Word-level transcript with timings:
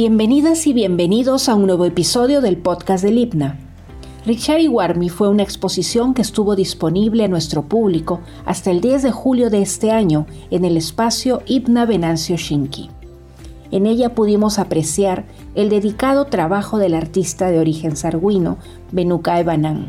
Bienvenidas 0.00 0.68
y 0.68 0.72
bienvenidos 0.72 1.48
a 1.48 1.56
un 1.56 1.66
nuevo 1.66 1.84
episodio 1.84 2.40
del 2.40 2.56
podcast 2.56 3.02
del 3.02 3.18
IPNA. 3.18 3.58
Richard 4.26 4.60
Iwarmi 4.60 5.08
fue 5.08 5.28
una 5.28 5.42
exposición 5.42 6.14
que 6.14 6.22
estuvo 6.22 6.54
disponible 6.54 7.24
a 7.24 7.28
nuestro 7.28 7.62
público 7.62 8.20
hasta 8.46 8.70
el 8.70 8.80
10 8.80 9.02
de 9.02 9.10
julio 9.10 9.50
de 9.50 9.60
este 9.60 9.90
año 9.90 10.26
en 10.52 10.64
el 10.64 10.76
espacio 10.76 11.42
IPNA 11.46 11.84
Venancio 11.84 12.36
Shinki. 12.36 12.90
En 13.72 13.86
ella 13.86 14.14
pudimos 14.14 14.60
apreciar 14.60 15.24
el 15.56 15.68
dedicado 15.68 16.26
trabajo 16.26 16.78
del 16.78 16.94
artista 16.94 17.50
de 17.50 17.58
origen 17.58 17.96
sarguino, 17.96 18.58
Benuka 18.92 19.40
Ebanan, 19.40 19.88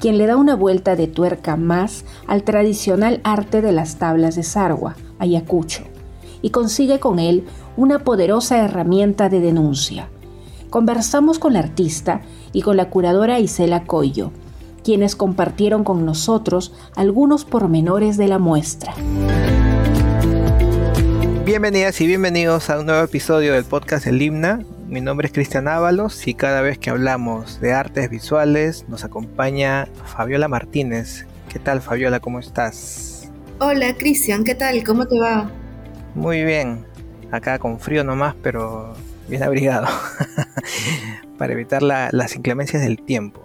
quien 0.00 0.18
le 0.18 0.26
da 0.26 0.36
una 0.36 0.54
vuelta 0.54 0.96
de 0.96 1.06
tuerca 1.06 1.56
más 1.56 2.04
al 2.26 2.42
tradicional 2.42 3.22
arte 3.24 3.62
de 3.62 3.72
las 3.72 3.96
tablas 3.96 4.36
de 4.36 4.42
sargua, 4.42 4.96
Ayacucho, 5.18 5.84
y 6.42 6.50
consigue 6.50 7.00
con 7.00 7.18
él 7.18 7.44
una 7.76 8.00
poderosa 8.00 8.58
herramienta 8.58 9.28
de 9.28 9.40
denuncia. 9.40 10.08
Conversamos 10.70 11.38
con 11.38 11.52
la 11.52 11.60
artista 11.60 12.22
y 12.52 12.62
con 12.62 12.76
la 12.76 12.90
curadora 12.90 13.38
Isela 13.38 13.84
Coyo, 13.84 14.30
quienes 14.82 15.16
compartieron 15.16 15.84
con 15.84 16.04
nosotros 16.04 16.72
algunos 16.94 17.44
pormenores 17.44 18.16
de 18.16 18.28
la 18.28 18.38
muestra. 18.38 18.94
Bienvenidas 21.44 22.00
y 22.00 22.06
bienvenidos 22.06 22.70
a 22.70 22.80
un 22.80 22.86
nuevo 22.86 23.04
episodio 23.04 23.52
del 23.52 23.64
podcast 23.64 24.06
El 24.06 24.20
Himna. 24.20 24.64
Mi 24.88 25.00
nombre 25.00 25.26
es 25.26 25.32
Cristian 25.32 25.68
Ábalos 25.68 26.26
y 26.26 26.34
cada 26.34 26.60
vez 26.60 26.78
que 26.78 26.90
hablamos 26.90 27.60
de 27.60 27.72
artes 27.72 28.10
visuales 28.10 28.84
nos 28.88 29.04
acompaña 29.04 29.88
Fabiola 30.04 30.48
Martínez. 30.48 31.26
¿Qué 31.48 31.58
tal 31.58 31.80
Fabiola? 31.80 32.20
¿Cómo 32.20 32.38
estás? 32.40 33.30
Hola 33.58 33.96
Cristian, 33.96 34.44
¿qué 34.44 34.54
tal? 34.54 34.84
¿Cómo 34.84 35.06
te 35.06 35.18
va? 35.18 35.50
Muy 36.16 36.44
bien, 36.44 36.86
acá 37.30 37.58
con 37.58 37.78
frío 37.78 38.02
nomás, 38.02 38.34
pero 38.42 38.94
bien 39.28 39.42
abrigado, 39.42 39.86
para 41.38 41.52
evitar 41.52 41.82
las 41.82 42.34
inclemencias 42.34 42.82
del 42.82 43.02
tiempo. 43.02 43.44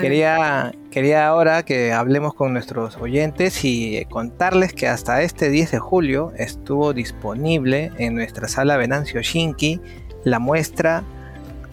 Quería, 0.00 0.72
quería 0.92 1.26
ahora 1.26 1.64
que 1.64 1.92
hablemos 1.92 2.34
con 2.34 2.52
nuestros 2.52 2.96
oyentes 2.96 3.64
y 3.64 4.06
contarles 4.08 4.72
que 4.72 4.86
hasta 4.86 5.20
este 5.22 5.50
10 5.50 5.72
de 5.72 5.78
julio 5.80 6.32
estuvo 6.38 6.94
disponible 6.94 7.90
en 7.98 8.14
nuestra 8.14 8.46
sala 8.46 8.76
Venancio 8.76 9.20
Shinki 9.20 9.80
la 10.22 10.38
muestra 10.38 11.02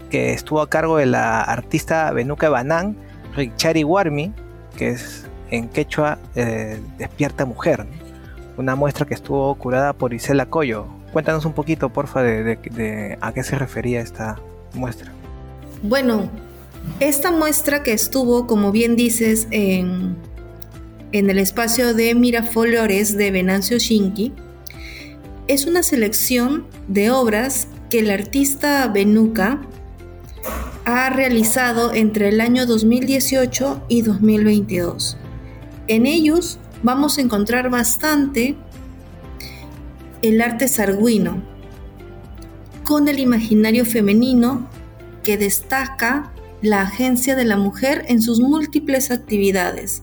que 0.10 0.34
estuvo 0.34 0.60
a 0.62 0.70
cargo 0.70 0.98
de 0.98 1.06
la 1.06 1.44
artista 1.44 2.12
Benuka 2.12 2.50
Banán, 2.50 2.98
Richari 3.36 3.84
Warmi, 3.84 4.34
que 4.76 4.90
es 4.90 5.28
en 5.52 5.70
quechua 5.70 6.18
eh, 6.36 6.82
Despierta 6.98 7.46
Mujer. 7.46 7.86
Una 8.58 8.76
muestra 8.76 9.06
que 9.06 9.14
estuvo 9.14 9.54
curada 9.56 9.94
por 9.94 10.14
Isela 10.14 10.46
Coyo. 10.46 10.88
Cuéntanos 11.12 11.46
un 11.46 11.54
poquito, 11.54 11.90
porfa, 11.90 12.22
de 12.24 13.18
a 13.22 13.34
qué 13.34 13.44
se 13.44 13.58
refería 13.58 14.02
esta 14.02 14.40
muestra. 14.74 15.12
Bueno, 15.82 16.30
esta 17.00 17.32
muestra 17.32 17.84
que 17.84 17.94
estuvo, 17.94 18.48
como 18.48 18.72
bien 18.72 18.96
dices, 18.96 19.48
en, 19.52 20.16
el 21.12 21.38
espacio 21.38 21.94
de 21.94 22.16
Miraflores 22.16 23.18
de 23.18 23.32
Venancio 23.32 23.78
Shinki, 23.78 24.34
es 25.48 25.66
una 25.66 25.84
selección 25.84 26.66
de 26.88 27.12
obras 27.12 27.68
que 27.90 28.00
el 28.00 28.12
artista 28.12 28.88
Benuka 28.88 29.62
ha 30.86 31.10
realizado 31.10 31.94
entre 31.94 32.30
el 32.30 32.42
año 32.42 32.66
2018 32.66 33.84
y 33.90 34.02
2022. 34.02 35.18
En 35.88 36.06
ellos 36.06 36.60
vamos 36.84 37.18
a 37.18 37.22
encontrar 37.22 37.70
bastante 37.70 38.56
el 40.22 40.42
arte 40.42 40.68
sarguino, 40.68 41.42
con 42.84 43.08
el 43.08 43.20
imaginario 43.20 43.86
femenino 43.86 44.70
que 45.24 45.38
destaca 45.38 46.32
la 46.62 46.82
agencia 46.82 47.36
de 47.36 47.46
la 47.46 47.58
mujer 47.58 48.06
en 48.08 48.22
sus 48.22 48.40
múltiples 48.40 49.12
actividades 49.12 50.02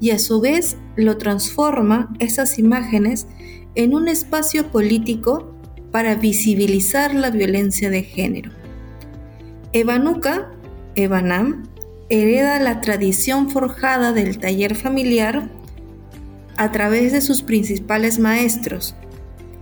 y 0.00 0.10
a 0.10 0.18
su 0.18 0.40
vez 0.40 0.76
lo 0.96 1.18
transforma 1.18 2.14
esas 2.18 2.58
imágenes 2.58 3.26
en 3.74 3.94
un 3.94 4.08
espacio 4.08 4.68
político 4.68 5.54
para 5.90 6.14
visibilizar 6.14 7.14
la 7.14 7.30
violencia 7.30 7.90
de 7.90 8.02
género. 8.02 8.50
Evanuka, 9.72 10.50
Evanam, 10.94 11.68
hereda 12.08 12.58
la 12.60 12.80
tradición 12.80 13.50
forjada 13.50 14.12
del 14.12 14.38
taller 14.38 14.74
familiar 14.74 15.48
a 16.60 16.70
través 16.72 17.12
de 17.12 17.22
sus 17.22 17.40
principales 17.40 18.18
maestros, 18.18 18.94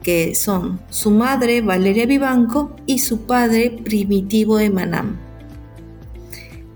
que 0.03 0.34
son 0.34 0.81
su 0.91 1.12
madre 1.12 1.60
Valeria 1.60 2.06
Vivanco 2.06 2.75
y 2.86 2.98
su 2.98 3.20
padre 3.20 3.70
Primitivo 3.84 4.59
Emanam. 4.59 5.16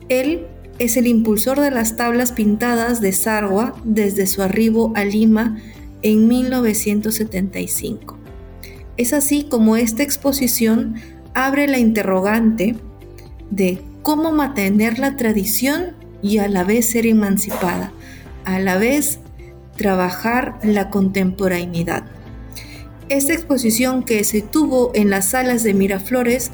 Él 0.09 0.47
es 0.79 0.97
el 0.97 1.09
impulsor 1.09 1.59
de 1.59 1.73
las 1.73 1.97
tablas 1.97 2.31
pintadas 2.31 3.01
de 3.01 3.11
Sarwa 3.11 3.75
desde 3.83 4.29
su 4.29 4.43
arribo 4.43 4.93
a 4.95 5.05
Lima 5.05 5.59
en 6.03 6.29
1975. 6.29 8.17
Es 8.97 9.13
así 9.13 9.43
como 9.43 9.77
esta 9.77 10.05
exposición 10.05 10.95
abre 11.35 11.67
la 11.67 11.81
interrogante 11.81 12.77
de 13.51 13.83
cómo 14.03 14.31
mantener 14.31 15.01
la 15.01 15.17
tradición 15.17 15.97
y 16.23 16.39
a 16.39 16.47
la 16.47 16.63
vez 16.63 16.91
ser 16.91 17.07
emancipada, 17.07 17.93
a 18.45 18.61
la 18.61 18.79
vez 18.79 19.19
trabajar 19.77 20.59
la 20.63 20.91
contemporaneidad. 20.91 22.05
Esta 23.09 23.33
exposición 23.33 24.05
que 24.05 24.25
se 24.25 24.43
tuvo 24.43 24.91
en 24.95 25.11
las 25.11 25.27
salas 25.29 25.63
de 25.63 25.75
Miraflores 25.75 26.51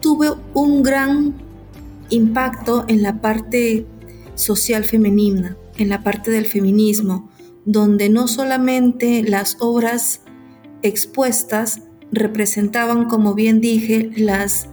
tuvo 0.00 0.38
un 0.54 0.82
gran 0.82 1.34
impacto 2.10 2.84
en 2.88 3.02
la 3.02 3.20
parte 3.20 3.86
social 4.34 4.84
femenina, 4.84 5.56
en 5.76 5.88
la 5.88 6.02
parte 6.02 6.30
del 6.30 6.46
feminismo, 6.46 7.30
donde 7.64 8.08
no 8.08 8.28
solamente 8.28 9.22
las 9.22 9.56
obras 9.60 10.22
expuestas 10.82 11.82
representaban, 12.10 13.06
como 13.06 13.34
bien 13.34 13.60
dije, 13.60 14.10
las 14.16 14.68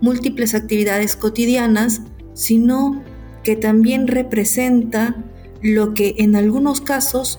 múltiples 0.00 0.54
actividades 0.54 1.16
cotidianas, 1.16 2.02
sino 2.34 3.02
que 3.42 3.56
también 3.56 4.08
representa 4.08 5.16
lo 5.62 5.94
que 5.94 6.16
en 6.18 6.36
algunos 6.36 6.80
casos 6.80 7.38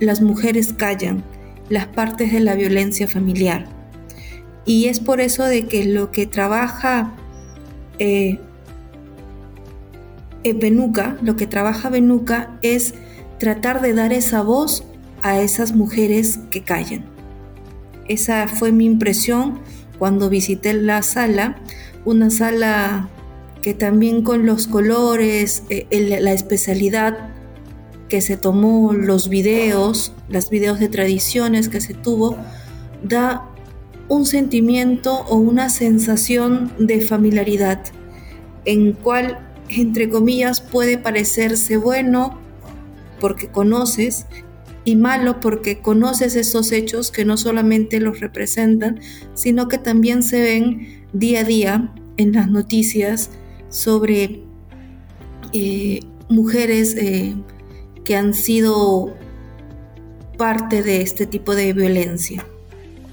las 0.00 0.20
mujeres 0.20 0.72
callan, 0.72 1.24
las 1.68 1.86
partes 1.86 2.32
de 2.32 2.40
la 2.40 2.54
violencia 2.54 3.08
familiar. 3.08 3.66
Y 4.64 4.86
es 4.86 5.00
por 5.00 5.20
eso 5.20 5.44
de 5.44 5.66
que 5.66 5.84
lo 5.84 6.10
que 6.10 6.26
trabaja 6.26 7.14
eh, 7.98 8.38
Benuca, 10.42 11.16
lo 11.22 11.36
que 11.36 11.46
trabaja 11.46 11.88
Benuca 11.88 12.58
es 12.62 12.94
tratar 13.38 13.80
de 13.80 13.94
dar 13.94 14.12
esa 14.12 14.42
voz 14.42 14.84
a 15.22 15.40
esas 15.40 15.74
mujeres 15.74 16.38
que 16.50 16.62
callan. 16.62 17.04
Esa 18.08 18.46
fue 18.48 18.72
mi 18.72 18.84
impresión 18.84 19.60
cuando 19.98 20.28
visité 20.28 20.74
la 20.74 21.02
sala, 21.02 21.56
una 22.04 22.30
sala 22.30 23.08
que 23.62 23.72
también 23.72 24.22
con 24.22 24.44
los 24.44 24.66
colores, 24.66 25.62
eh, 25.70 25.86
la 26.20 26.32
especialidad 26.32 27.30
que 28.14 28.20
se 28.20 28.36
tomó, 28.36 28.92
los 28.92 29.28
videos, 29.28 30.12
las 30.28 30.48
videos 30.48 30.78
de 30.78 30.88
tradiciones 30.88 31.68
que 31.68 31.80
se 31.80 31.94
tuvo, 31.94 32.36
da 33.02 33.50
un 34.08 34.24
sentimiento 34.24 35.24
o 35.28 35.34
una 35.34 35.68
sensación 35.68 36.72
de 36.78 37.00
familiaridad, 37.00 37.82
en 38.66 38.92
cual 38.92 39.44
entre 39.68 40.08
comillas, 40.08 40.60
puede 40.60 40.96
parecerse 40.96 41.76
bueno 41.76 42.38
porque 43.20 43.48
conoces 43.48 44.26
y 44.84 44.94
malo 44.94 45.40
porque 45.40 45.80
conoces 45.80 46.36
esos 46.36 46.70
hechos 46.72 47.10
que 47.10 47.24
no 47.24 47.36
solamente 47.36 48.00
los 48.00 48.20
representan, 48.20 49.00
sino 49.34 49.66
que 49.68 49.78
también 49.78 50.22
se 50.22 50.40
ven 50.42 51.06
día 51.12 51.40
a 51.40 51.44
día 51.44 51.94
en 52.16 52.32
las 52.32 52.48
noticias 52.48 53.30
sobre 53.70 54.42
eh, 55.52 56.00
mujeres 56.28 56.94
eh, 56.96 57.34
que 58.04 58.16
han 58.16 58.34
sido 58.34 59.14
parte 60.36 60.82
de 60.82 61.02
este 61.02 61.26
tipo 61.26 61.54
de 61.54 61.72
violencia. 61.72 62.44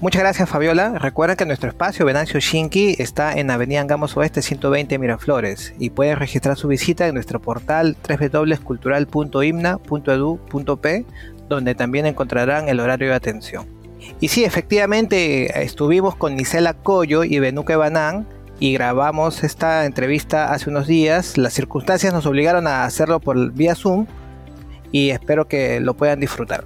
Muchas 0.00 0.22
gracias 0.22 0.48
Fabiola. 0.48 0.98
Recuerda 0.98 1.36
que 1.36 1.46
nuestro 1.46 1.68
espacio 1.68 2.04
Venancio 2.04 2.40
Shinki 2.40 2.96
está 2.98 3.34
en 3.34 3.52
Avenida 3.52 3.80
Angamos 3.80 4.16
Oeste 4.16 4.42
120 4.42 4.98
Miraflores 4.98 5.74
y 5.78 5.90
puedes 5.90 6.18
registrar 6.18 6.56
su 6.56 6.66
visita 6.66 7.06
en 7.06 7.14
nuestro 7.14 7.40
portal 7.40 7.96
www.cultural.imna.edu.p 8.08 11.04
donde 11.48 11.74
también 11.74 12.06
encontrarán 12.06 12.68
el 12.68 12.80
horario 12.80 13.08
de 13.08 13.14
atención. 13.14 13.66
Y 14.20 14.28
sí, 14.28 14.44
efectivamente 14.44 15.62
estuvimos 15.62 16.16
con 16.16 16.34
Nisela 16.34 16.74
Coyo 16.74 17.22
y 17.22 17.38
Benuque 17.38 17.76
Banán 17.76 18.26
y 18.58 18.72
grabamos 18.72 19.44
esta 19.44 19.84
entrevista 19.84 20.52
hace 20.52 20.70
unos 20.70 20.86
días. 20.86 21.38
Las 21.38 21.52
circunstancias 21.52 22.12
nos 22.12 22.26
obligaron 22.26 22.66
a 22.66 22.84
hacerlo 22.84 23.20
por 23.20 23.52
vía 23.52 23.74
Zoom 23.74 24.06
y 24.92 25.10
espero 25.10 25.48
que 25.48 25.80
lo 25.80 25.94
puedan 25.94 26.20
disfrutar. 26.20 26.64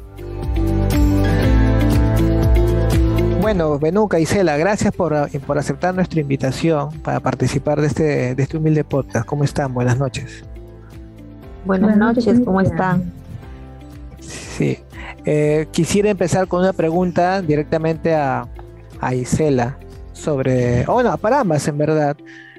Bueno, 3.41 3.79
Benuca 3.79 4.19
y 4.19 4.27
Cela, 4.27 4.57
gracias 4.57 4.93
por, 4.93 5.15
por, 5.43 5.57
aceptar 5.57 5.95
nuestra 5.95 6.21
invitación 6.21 6.91
para 7.03 7.21
participar 7.21 7.81
de 7.81 7.87
este, 7.87 8.35
de 8.35 8.43
este 8.43 8.57
humilde 8.57 8.83
podcast. 8.83 9.25
¿Cómo 9.25 9.45
están? 9.45 9.73
Buenas 9.73 9.97
noches. 9.99 10.45
Buenas, 11.65 11.97
noches, 11.97 12.41
¿cómo 12.45 12.61
están? 12.61 13.13
Sí, 14.19 14.79
eh, 15.25 15.69
quisiera 15.71 16.11
empezar 16.11 16.49
con 16.49 16.63
una 16.63 16.73
pregunta 16.73 17.41
directamente 17.41 18.15
a, 18.15 18.49
a 19.01 19.15
Isela 19.15 19.79
sobre, 20.13 20.85
o 20.89 20.95
bueno, 20.95 21.17
para 21.19 21.41
ambas 21.41 21.69
en 21.69 21.79
verdad, 21.79 22.17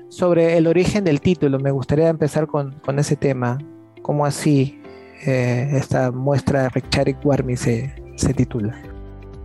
sobre 0.08 0.58
el 0.58 0.68
origen 0.68 1.04
del 1.04 1.20
título. 1.20 1.60
Me 1.60 1.72
gustaría 1.72 2.08
empezar 2.08 2.48
con, 2.48 2.80
con 2.80 2.98
ese 2.98 3.18
tema. 3.18 3.58
¿Cómo 4.02 4.26
así 4.26 4.77
eh, 5.26 5.70
esta 5.74 6.12
muestra 6.12 6.70
Richard 6.70 7.16
Warmi 7.24 7.56
se, 7.56 7.94
se 8.16 8.34
titula? 8.34 8.76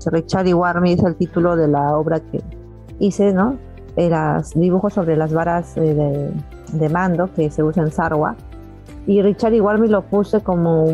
Richard 0.07 0.53
Warmi 0.53 0.93
es 0.93 1.03
el 1.03 1.17
título 1.17 1.57
de 1.57 1.69
la 1.69 1.97
obra 1.97 2.21
que 2.21 2.43
hice, 2.99 3.33
¿no? 3.33 3.57
Era 3.97 4.43
dibujos 4.55 4.95
sobre 4.95 5.17
las 5.17 5.33
varas 5.33 5.75
de, 5.75 6.31
de 6.73 6.89
mando 6.89 7.33
que 7.35 7.51
se 7.51 7.63
usa 7.63 7.83
en 7.83 7.93
Sarwa 7.93 8.37
y 9.07 9.21
Richard 9.21 9.61
Warmi 9.61 9.89
lo 9.89 10.03
puse 10.03 10.41
como 10.41 10.85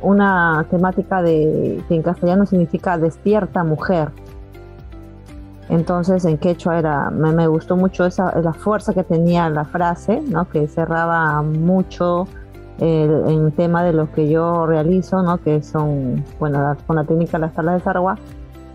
una 0.00 0.64
temática 0.70 1.22
de 1.22 1.82
que 1.88 1.94
en 1.96 2.02
castellano 2.02 2.46
significa 2.46 2.96
despierta 2.98 3.64
mujer. 3.64 4.10
Entonces 5.68 6.24
en 6.24 6.38
quechua 6.38 6.78
era, 6.78 7.10
me, 7.10 7.46
gustó 7.46 7.76
mucho 7.76 8.04
esa, 8.04 8.38
la 8.40 8.52
fuerza 8.52 8.92
que 8.94 9.02
tenía 9.02 9.48
la 9.48 9.64
frase, 9.64 10.20
¿no? 10.20 10.48
que 10.48 10.68
cerraba 10.68 11.42
mucho 11.42 12.28
el, 12.78 13.10
en 13.28 13.52
tema 13.52 13.84
de 13.84 13.92
lo 13.92 14.10
que 14.12 14.28
yo 14.28 14.66
realizo, 14.66 15.22
¿no? 15.22 15.38
que 15.38 15.62
son, 15.62 16.24
bueno, 16.38 16.76
con 16.86 16.96
la 16.96 17.04
técnica 17.04 17.38
de 17.38 17.42
las 17.42 17.54
tablas 17.54 17.76
de 17.76 17.84
Sarwa, 17.84 18.18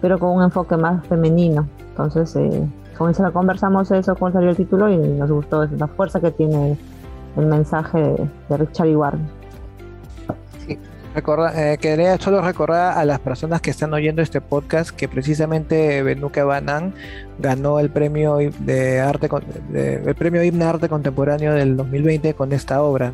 pero 0.01 0.19
con 0.19 0.31
un 0.31 0.43
enfoque 0.43 0.77
más 0.77 1.05
femenino. 1.07 1.67
Entonces, 1.89 2.35
eh, 2.35 2.67
con 2.97 3.11
eso 3.11 3.31
conversamos 3.31 3.91
eso, 3.91 4.15
con 4.15 4.33
salió 4.33 4.49
el 4.49 4.55
título 4.55 4.89
y 4.89 4.97
nos 4.97 5.29
gustó 5.31 5.65
la 5.65 5.87
fuerza 5.87 6.19
que 6.19 6.31
tiene 6.31 6.77
el 7.35 7.45
mensaje 7.45 7.99
de, 8.49 8.57
Richard 8.57 8.87
Ibarra. 8.87 9.19
Sí. 10.65 10.79
Eh, 11.55 11.77
quería 11.81 12.17
solo 12.19 12.41
recordar 12.41 12.95
a 12.95 13.03
las 13.03 13.19
personas 13.19 13.59
que 13.59 13.71
están 13.71 13.91
oyendo 13.93 14.21
este 14.21 14.39
podcast 14.39 14.91
que 14.91 15.07
precisamente 15.07 16.03
Benuque 16.03 16.43
Banan 16.43 16.93
ganó 17.39 17.79
el 17.79 17.89
premio 17.89 18.37
de 18.37 18.99
arte 18.99 19.27
el 19.73 20.13
premio 20.13 20.43
Himna 20.43 20.69
Arte 20.69 20.89
Contemporáneo 20.89 21.53
del 21.53 21.75
2020 21.75 22.35
con 22.35 22.53
esta 22.53 22.83
obra 22.83 23.13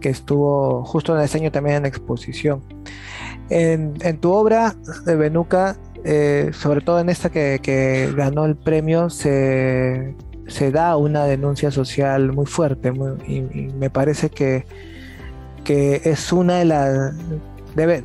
que 0.00 0.08
estuvo 0.08 0.84
justo 0.84 1.16
en 1.16 1.22
ese 1.22 1.38
año 1.38 1.52
también 1.52 1.76
en 1.76 1.86
exposición. 1.86 2.62
En, 3.48 4.18
tu 4.18 4.32
obra 4.32 4.76
de 5.04 5.16
Benuca, 5.16 5.76
eh, 6.04 6.50
sobre 6.52 6.80
todo 6.80 7.00
en 7.00 7.08
esta 7.08 7.30
que 7.30 8.12
ganó 8.16 8.44
el 8.44 8.56
premio, 8.56 9.10
se 9.10 10.14
se 10.50 10.72
da 10.72 10.96
una 10.96 11.24
denuncia 11.24 11.70
social 11.70 12.32
muy 12.32 12.46
fuerte 12.46 12.92
y, 13.26 13.40
me 13.40 13.88
parece 13.88 14.30
que, 14.30 14.66
que 15.64 16.02
es 16.04 16.32
una 16.32 16.56
de 16.56 16.64
las... 16.64 17.14
Debe, 17.74 18.02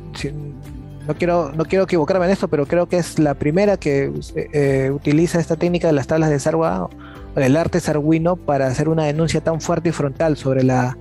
no 1.06 1.14
quiero, 1.14 1.52
no 1.52 1.64
quiero 1.64 1.84
equivocarme 1.84 2.26
en 2.26 2.32
esto, 2.32 2.48
pero 2.48 2.66
creo 2.66 2.88
que 2.88 2.98
es 2.98 3.18
la 3.18 3.34
primera 3.34 3.76
que 3.76 4.12
eh, 4.34 4.90
utiliza 4.92 5.40
esta 5.40 5.56
técnica 5.56 5.88
de 5.88 5.92
las 5.92 6.06
tablas 6.06 6.30
de 6.30 6.38
Sarwa 6.38 6.88
del 7.34 7.56
arte 7.56 7.80
sarguino 7.80 8.36
para 8.36 8.66
hacer 8.68 8.88
una 8.88 9.04
denuncia 9.04 9.40
tan 9.40 9.60
fuerte 9.60 9.90
y 9.90 9.92
frontal 9.92 10.36
sobre 10.36 10.62
la 10.62 10.96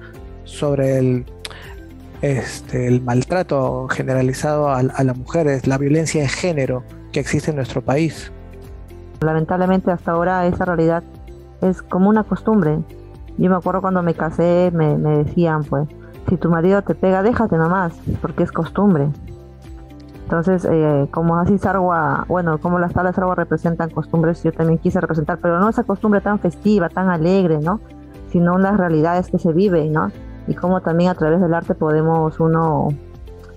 sobre 0.46 0.98
el 1.00 1.26
este, 2.22 2.88
el 2.88 3.02
maltrato 3.02 3.88
generalizado 3.88 4.70
a, 4.70 4.82
las 4.82 5.18
mujeres, 5.18 5.68
la 5.68 5.78
violencia 5.78 6.24
de 6.24 6.28
género 6.28 6.84
que 7.12 7.20
existe 7.20 7.52
en 7.52 7.58
nuestro 7.58 7.82
país. 7.82 8.32
Lamentablemente 9.22 9.92
hasta 9.92 10.12
ahora 10.12 10.48
esa 10.48 10.66
realidad 10.66 11.04
es 11.62 11.82
como 11.84 12.10
una 12.10 12.24
costumbre. 12.24 12.80
Yo 13.38 13.50
me 13.50 13.56
acuerdo 13.56 13.82
cuando 13.82 14.02
me 14.02 14.14
casé, 14.14 14.72
me, 14.74 14.98
decían, 14.98 15.66
pues, 15.66 15.88
si 16.28 16.38
tu 16.38 16.50
marido 16.50 16.82
te 16.82 16.96
pega, 16.96 17.22
déjate 17.22 17.58
nomás, 17.58 17.94
porque 18.22 18.44
es 18.44 18.52
costumbre. 18.52 19.10
Entonces, 20.24 20.68
eh, 20.68 21.08
como 21.12 21.38
así 21.38 21.60
Sarwa, 21.60 22.26
bueno, 22.28 22.58
como 22.58 22.80
las 22.80 22.94
tablas 22.94 23.16
Sarwa 23.16 23.36
representan 23.36 23.92
costumbres, 23.92 24.42
yo 24.42 24.52
también 24.52 24.80
quise 24.80 25.00
representar, 25.00 25.38
pero 25.40 25.60
no 25.60 25.70
esa 25.70 25.84
costumbre 25.84 26.22
tan 26.22 26.40
festiva, 26.40 26.90
tan 26.90 27.10
alegre, 27.10 27.60
¿no? 27.60 27.82
Sino 28.32 28.58
las 28.58 28.78
realidades 28.78 29.30
que 29.30 29.38
se 29.38 29.54
viven, 29.54 29.94
¿no? 29.94 30.12
Y 30.48 30.54
cómo 30.54 30.82
también 30.82 31.10
a 31.10 31.16
través 31.16 31.42
del 31.42 31.54
arte 31.54 31.76
podemos 31.76 32.40
uno 32.40 32.90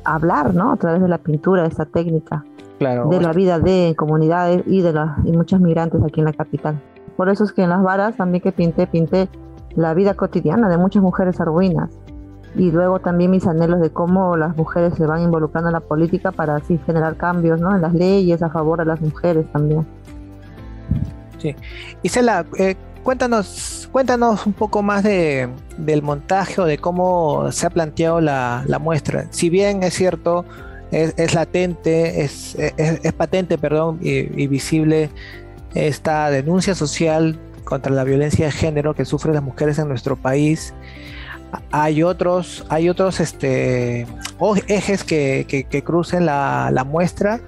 hablar, 0.05 0.55
¿no? 0.55 0.73
A 0.73 0.76
través 0.76 1.02
de 1.02 1.08
la 1.08 1.19
pintura, 1.19 1.67
esta 1.67 1.85
técnica. 1.85 2.44
Claro. 2.79 3.08
De 3.08 3.20
la 3.20 3.32
vida 3.32 3.58
de 3.58 3.94
comunidades 3.96 4.62
y 4.67 4.82
de 4.82 4.93
las 4.93 5.19
y 5.25 5.32
muchos 5.32 5.61
migrantes 5.61 6.00
aquí 6.02 6.20
en 6.20 6.26
la 6.26 6.32
capital. 6.32 6.81
Por 7.17 7.29
eso 7.29 7.43
es 7.43 7.52
que 7.52 7.62
en 7.62 7.70
las 7.70 7.82
varas 7.82 8.17
también 8.17 8.40
que 8.40 8.52
pinté, 8.52 8.87
pinté 8.87 9.29
la 9.75 9.94
vida 9.94 10.14
cotidiana 10.14 10.69
de 10.69 10.79
muchas 10.79 11.02
mujeres 11.02 11.40
arruinas. 11.40 11.90
Y 12.55 12.70
luego 12.70 13.00
también 13.00 13.31
mis 13.31 13.46
anhelos 13.46 13.81
de 13.81 13.90
cómo 13.90 14.37
las 14.37 14.56
mujeres 14.56 14.94
se 14.94 15.06
van 15.06 15.23
involucrando 15.23 15.69
en 15.69 15.75
la 15.75 15.81
política 15.81 16.32
para 16.32 16.56
así 16.56 16.79
generar 16.87 17.17
cambios 17.17 17.61
¿no? 17.61 17.75
en 17.75 17.82
las 17.82 17.93
leyes 17.93 18.43
a 18.43 18.49
favor 18.49 18.79
de 18.79 18.85
las 18.85 19.00
mujeres 19.00 19.46
también. 19.52 19.87
Sí. 21.38 21.55
Isela, 22.02 22.44
eh, 22.58 22.76
cuéntanos, 23.08 23.88
cuéntanos 23.90 24.44
un 24.44 24.52
poco 24.52 24.82
más 24.82 25.02
de, 25.02 25.49
del 25.78 26.02
montaje 26.02 26.60
o 26.60 26.66
de 26.66 26.76
cómo 26.76 27.50
se 27.52 27.66
ha 27.66 27.70
planteado 27.70 28.20
la, 28.20 28.78
muestra. 28.82 29.28
Si 29.31 29.49
bien 29.49 29.82
es 29.82 29.94
cierto, 29.94 30.44
es, 30.90 31.32
latente, 31.32 32.20
es, 32.20 32.55
es, 32.55 33.12
patente, 33.14 33.56
perdón, 33.56 33.99
y 34.02 34.46
visible 34.46 35.08
esta 35.72 36.28
denuncia 36.28 36.75
social 36.75 37.40
contra 37.64 37.90
la 37.93 38.05
violencia 38.05 38.44
de 38.44 38.52
género 38.52 38.93
que 38.93 39.06
sufren 39.06 39.32
las 39.32 39.43
mujeres 39.43 39.78
en 39.78 39.88
nuestro 39.88 40.14
país. 40.16 40.75
Hay 41.70 42.02
otros, 42.02 42.66
hay 42.69 42.90
otros 42.90 43.20
este, 43.20 44.06
ejes 44.66 45.02
que, 45.02 45.66
que, 45.70 45.82
crucen 45.82 46.26
la, 46.26 46.69
la, 46.70 46.84
muestra. 46.84 47.40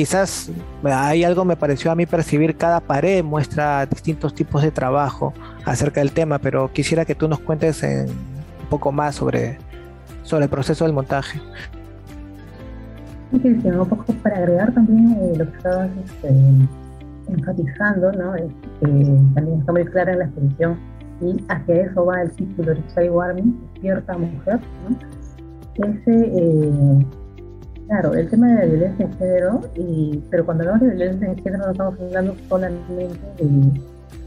Quizás 0.00 0.50
hay 0.82 1.24
algo 1.24 1.44
me 1.44 1.56
pareció 1.56 1.92
a 1.92 1.94
mí 1.94 2.06
percibir, 2.06 2.56
cada 2.56 2.80
pared 2.80 3.22
muestra 3.22 3.84
distintos 3.84 4.34
tipos 4.34 4.62
de 4.62 4.70
trabajo 4.70 5.34
acerca 5.66 6.00
del 6.00 6.12
tema, 6.12 6.38
pero 6.38 6.72
quisiera 6.72 7.04
que 7.04 7.14
tú 7.14 7.28
nos 7.28 7.38
cuentes 7.40 7.82
un 7.82 8.08
poco 8.70 8.92
más 8.92 9.16
sobre, 9.16 9.58
sobre 10.22 10.44
el 10.44 10.50
proceso 10.50 10.86
del 10.86 10.94
montaje. 10.94 11.38
un 13.30 13.86
poco 13.90 14.06
para 14.22 14.38
agregar 14.38 14.72
también 14.72 15.18
eh, 15.20 15.36
lo 15.36 15.50
que 15.50 15.56
estabas 15.58 15.90
este, 16.02 16.28
enfatizando, 17.28 18.10
¿no? 18.12 18.32
también 19.34 19.58
está 19.58 19.70
muy 19.70 19.84
clara 19.84 20.12
en 20.12 20.18
la 20.20 20.24
exposición 20.24 20.78
y 21.20 21.44
hacia 21.50 21.74
eso 21.74 22.06
va 22.06 22.22
el 22.22 22.30
título 22.30 22.72
de 22.72 23.10
Warming, 23.10 23.60
Despierta 23.74 24.16
Mujer, 24.16 24.60
¿no? 24.88 24.96
Ese, 25.74 26.32
eh, 26.38 27.06
claro, 27.90 28.14
el 28.14 28.30
tema 28.30 28.46
de 28.46 28.54
la 28.54 28.64
violencia 28.66 29.04
en 29.04 29.18
género, 29.18 29.60
y, 29.74 30.22
pero 30.30 30.46
cuando 30.46 30.62
hablamos 30.62 30.82
de 30.82 30.94
violencia 30.94 31.26
en 31.26 31.38
género 31.38 31.64
no 31.66 31.72
estamos 31.72 32.00
hablando 32.00 32.36
solamente 32.48 33.44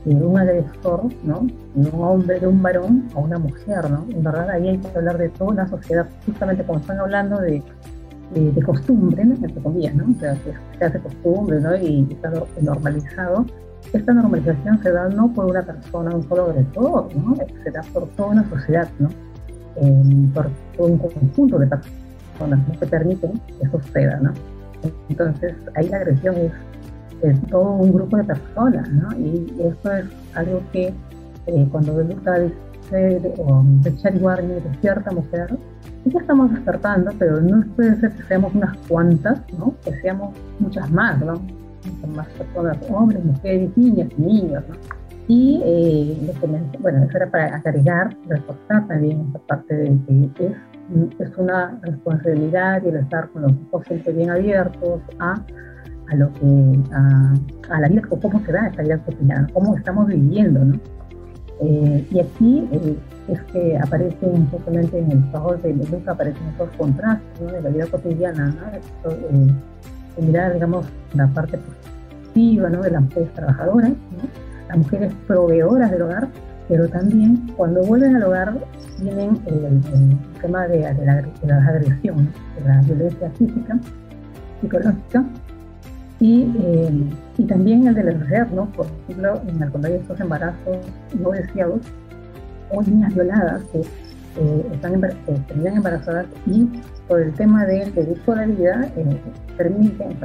de, 0.05 0.15
un 0.15 0.37
agresor, 0.37 1.05
¿no? 1.23 1.47
De 1.73 1.89
un 1.89 2.03
hombre, 2.03 2.39
de 2.41 2.47
un 2.47 2.61
varón 2.61 3.07
a 3.15 3.19
una 3.19 3.39
mujer, 3.39 3.89
¿no? 3.89 4.05
En 4.09 4.21
verdad 4.21 4.49
ahí 4.49 4.67
hay 4.67 4.77
que 4.77 4.97
hablar 4.97 5.17
de 5.17 5.29
toda 5.29 5.55
la 5.55 5.67
sociedad, 5.67 6.05
justamente 6.25 6.65
como 6.65 6.79
están 6.79 6.99
hablando 6.99 7.39
de 7.39 7.63
eh, 8.35 8.51
de 8.53 8.61
costumbre, 8.63 9.23
¿no? 9.23 9.35
entre 9.35 9.61
comillas, 9.61 9.95
¿no? 9.95 10.13
O 10.13 10.19
sea, 10.19 10.35
se 10.77 10.83
hace 10.83 10.99
costumbre, 10.99 11.61
¿no? 11.61 11.73
Y 11.77 12.05
está 12.11 12.33
normalizado. 12.61 13.45
Esta 13.93 14.13
normalización 14.13 14.83
se 14.83 14.91
da 14.91 15.07
no 15.07 15.31
por 15.33 15.45
una 15.45 15.61
persona, 15.61 16.13
un 16.13 16.27
solo 16.27 16.49
agresor, 16.49 17.15
¿no? 17.15 17.35
Se 17.63 17.71
da 17.71 17.81
por 17.93 18.09
toda 18.09 18.29
una 18.29 18.49
sociedad, 18.49 18.89
¿no? 18.99 19.09
por 20.33 20.47
todo 20.77 20.87
un 20.87 20.97
conjunto 20.99 21.57
de 21.57 21.65
personas 21.65 22.02
¿no? 22.39 22.79
que 22.79 22.85
permiten 22.85 23.39
que 23.47 23.65
eso 23.65 23.81
suceda, 23.81 24.19
¿no? 24.21 24.33
Entonces, 25.09 25.55
ahí 25.75 25.87
la 25.89 25.97
agresión 25.97 26.35
es, 26.35 26.51
es 27.21 27.41
todo 27.47 27.71
un 27.71 27.93
grupo 27.93 28.17
de 28.17 28.23
personas, 28.25 28.89
¿no? 28.91 29.17
Y 29.17 29.53
esto 29.61 29.93
es 29.93 30.05
algo 30.35 30.61
que 30.71 30.93
eh, 31.47 31.67
cuando 31.71 31.95
Beluca 31.95 32.39
dice, 32.39 33.33
o 33.37 33.63
Richard 33.83 34.21
Warner, 34.21 34.61
de 34.61 34.77
cierta 34.79 35.11
mujer, 35.11 35.57
ya 36.05 36.19
estamos 36.19 36.51
despertando, 36.51 37.11
pero 37.17 37.39
no 37.39 37.63
puede 37.75 37.95
ser 37.99 38.11
que 38.11 38.23
seamos 38.23 38.53
unas 38.53 38.75
cuantas, 38.87 39.41
¿no? 39.57 39.73
Que 39.83 39.93
seamos 40.01 40.35
muchas 40.59 40.89
más, 40.91 41.19
¿no? 41.19 41.41
Más 42.13 42.27
personas, 42.29 42.77
hombres, 42.89 43.23
mujeres, 43.23 43.69
niñas 43.77 44.09
y 44.17 44.21
niños, 44.21 44.63
¿no? 44.67 44.75
Y 45.27 45.61
eh, 45.63 46.33
bueno, 46.81 47.03
eso 47.03 47.17
era 47.17 47.31
para 47.31 47.55
agregar, 47.55 48.15
reforzar 48.27 48.87
también 48.87 49.21
esta 49.27 49.39
parte 49.39 49.73
de 49.73 49.99
que 50.35 50.47
es, 50.47 50.53
es 51.19 51.37
una 51.37 51.79
responsabilidad 51.81 52.83
y 52.83 52.89
el 52.89 52.97
estar 52.97 53.29
con 53.29 53.43
los 53.43 53.51
ojos 53.71 53.85
siempre 53.87 54.13
bien 54.13 54.29
abiertos 54.29 55.01
a, 55.19 55.41
a 56.09 56.15
lo 56.15 56.31
que, 56.33 56.79
a, 56.93 57.79
la 57.79 57.87
vida, 57.87 58.01
cómo 58.09 58.43
se 58.45 58.51
da 58.51 58.67
esta 58.67 58.83
vida 58.83 58.97
cotidiana, 58.99 59.47
cómo 59.53 59.75
estamos 59.77 60.07
viviendo, 60.07 60.65
¿no? 60.65 60.79
Eh, 61.61 62.07
y 62.11 62.19
aquí 62.19 62.67
eh, 62.71 62.97
es 63.29 63.41
que 63.43 63.77
aparecen 63.77 64.47
justamente 64.47 64.99
en 64.99 65.11
el 65.11 65.31
trabajo 65.31 65.55
de 65.55 65.73
Luca 65.73 66.11
aparecen 66.11 66.41
esos 66.55 66.69
contrastes 66.71 67.51
de 67.51 67.61
la 67.61 67.69
vida 67.69 67.85
cotidiana, 67.87 68.47
¿no? 68.47 69.11
Eh, 69.11 69.53
mirar, 70.21 70.53
digamos, 70.53 70.85
la 71.13 71.27
parte 71.27 71.57
productiva, 71.57 72.69
¿no? 72.69 72.81
de 72.81 72.91
las 72.91 73.01
mujeres 73.01 73.33
trabajadoras, 73.33 73.91
las 74.67 74.77
mujeres 74.77 75.13
proveedoras 75.27 75.91
del 75.91 76.01
hogar, 76.03 76.27
pero 76.67 76.87
también 76.87 77.51
cuando 77.55 77.83
vuelven 77.83 78.15
al 78.15 78.23
hogar 78.23 78.57
tienen 78.99 79.39
el, 79.45 79.81
tema 80.41 80.67
de, 80.67 80.81
la, 80.81 81.57
agresión, 81.67 82.29
de 82.57 82.67
la 82.67 82.81
violencia 82.81 83.29
física, 83.31 83.79
psicológica, 84.61 85.25
y, 86.19 86.43
eh, 86.57 87.03
y 87.37 87.43
también 87.45 87.87
el 87.87 87.95
de 87.95 88.03
la 88.03 88.13
mujer, 88.13 88.51
¿no? 88.53 88.65
Por 88.71 88.85
ejemplo, 88.85 89.41
en 89.47 89.69
cuando 89.69 89.87
hay 89.87 89.95
estos 89.95 90.19
embarazos 90.19 90.77
no 91.19 91.31
deseados 91.31 91.81
o 92.71 92.81
niñas 92.81 93.13
violadas 93.13 93.61
que 93.71 93.79
eh, 93.79 94.67
están 94.71 94.95
embarazadas 95.75 96.25
y 96.47 96.67
por 97.07 97.21
el 97.21 97.33
tema 97.33 97.65
del 97.65 97.93
derecho 97.93 98.31
a 98.31 98.35
la 98.37 98.45
vida 98.47 98.91
eh, 98.95 99.21
permiten, 99.57 100.17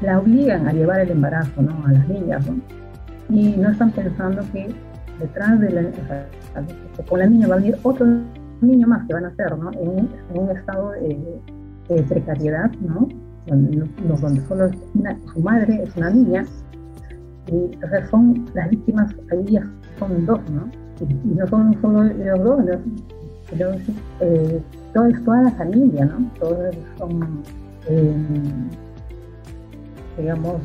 la 0.00 0.18
obligan 0.18 0.68
a 0.68 0.72
llevar 0.72 1.00
el 1.00 1.10
embarazo 1.10 1.60
¿no? 1.60 1.84
a 1.86 1.92
las 1.92 2.08
niñas 2.08 2.46
¿no? 2.46 2.81
Y 3.32 3.56
no 3.56 3.70
están 3.70 3.90
pensando 3.92 4.42
que 4.52 4.68
detrás 5.18 5.58
de 5.60 5.70
la, 5.70 5.82
con 7.08 7.18
la 7.18 7.26
niña 7.26 7.48
va 7.48 7.54
a 7.54 7.58
venir 7.58 7.78
otro 7.82 8.06
niño 8.60 8.86
más 8.86 9.06
que 9.06 9.14
van 9.14 9.24
a 9.24 9.30
nacer 9.30 9.56
¿no? 9.56 9.70
en, 9.72 10.08
un, 10.34 10.50
estado 10.50 10.90
de, 10.90 12.02
precariedad, 12.08 12.70
¿no? 12.80 13.08
Donde, 13.46 13.84
donde 14.06 14.40
solo 14.46 14.70
su 15.32 15.40
madre 15.40 15.82
es 15.82 15.96
una 15.96 16.10
niña 16.10 16.44
y 17.48 17.70
son 18.08 18.46
las 18.54 18.70
víctimas 18.70 19.14
ahí 19.30 19.44
ya 19.46 19.66
son 19.98 20.26
dos, 20.26 20.40
¿no? 20.50 20.68
Y, 21.00 21.34
no 21.34 21.46
son 21.48 21.76
solo 21.80 22.04
los 22.04 22.44
dos, 22.44 22.78
pero 23.50 23.72
eh, 24.20 24.62
todo, 24.94 25.08
toda 25.24 25.42
la 25.42 25.64
¿no? 26.04 26.30
Todos 26.38 26.74
son, 26.98 27.42
eh, 27.88 28.14
digamos, 30.18 30.60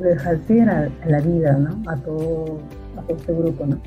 les 0.00 0.26
altera 0.26 0.88
la 1.06 1.20
vida, 1.20 1.52
¿no? 1.52 1.82
A 1.90 1.96
todo, 1.96 2.58
a 2.96 3.02
todo 3.02 3.16
este 3.16 3.32
grupo, 3.32 3.66
¿no? 3.66 3.78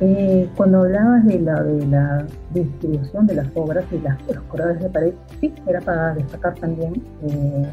Eh, 0.00 0.46
cuando 0.56 0.82
hablabas 0.82 1.24
de 1.24 1.40
la, 1.40 1.62
de 1.62 1.86
la 1.86 2.26
distribución 2.52 3.26
de 3.26 3.34
las 3.36 3.46
obras 3.54 3.84
y 3.90 3.98
las, 3.98 4.18
los 4.26 4.42
corredores 4.44 4.82
de 4.82 4.90
pared, 4.90 5.14
sí, 5.40 5.54
era 5.66 5.80
para 5.80 6.14
destacar 6.14 6.54
también 6.56 7.02
eh, 7.22 7.66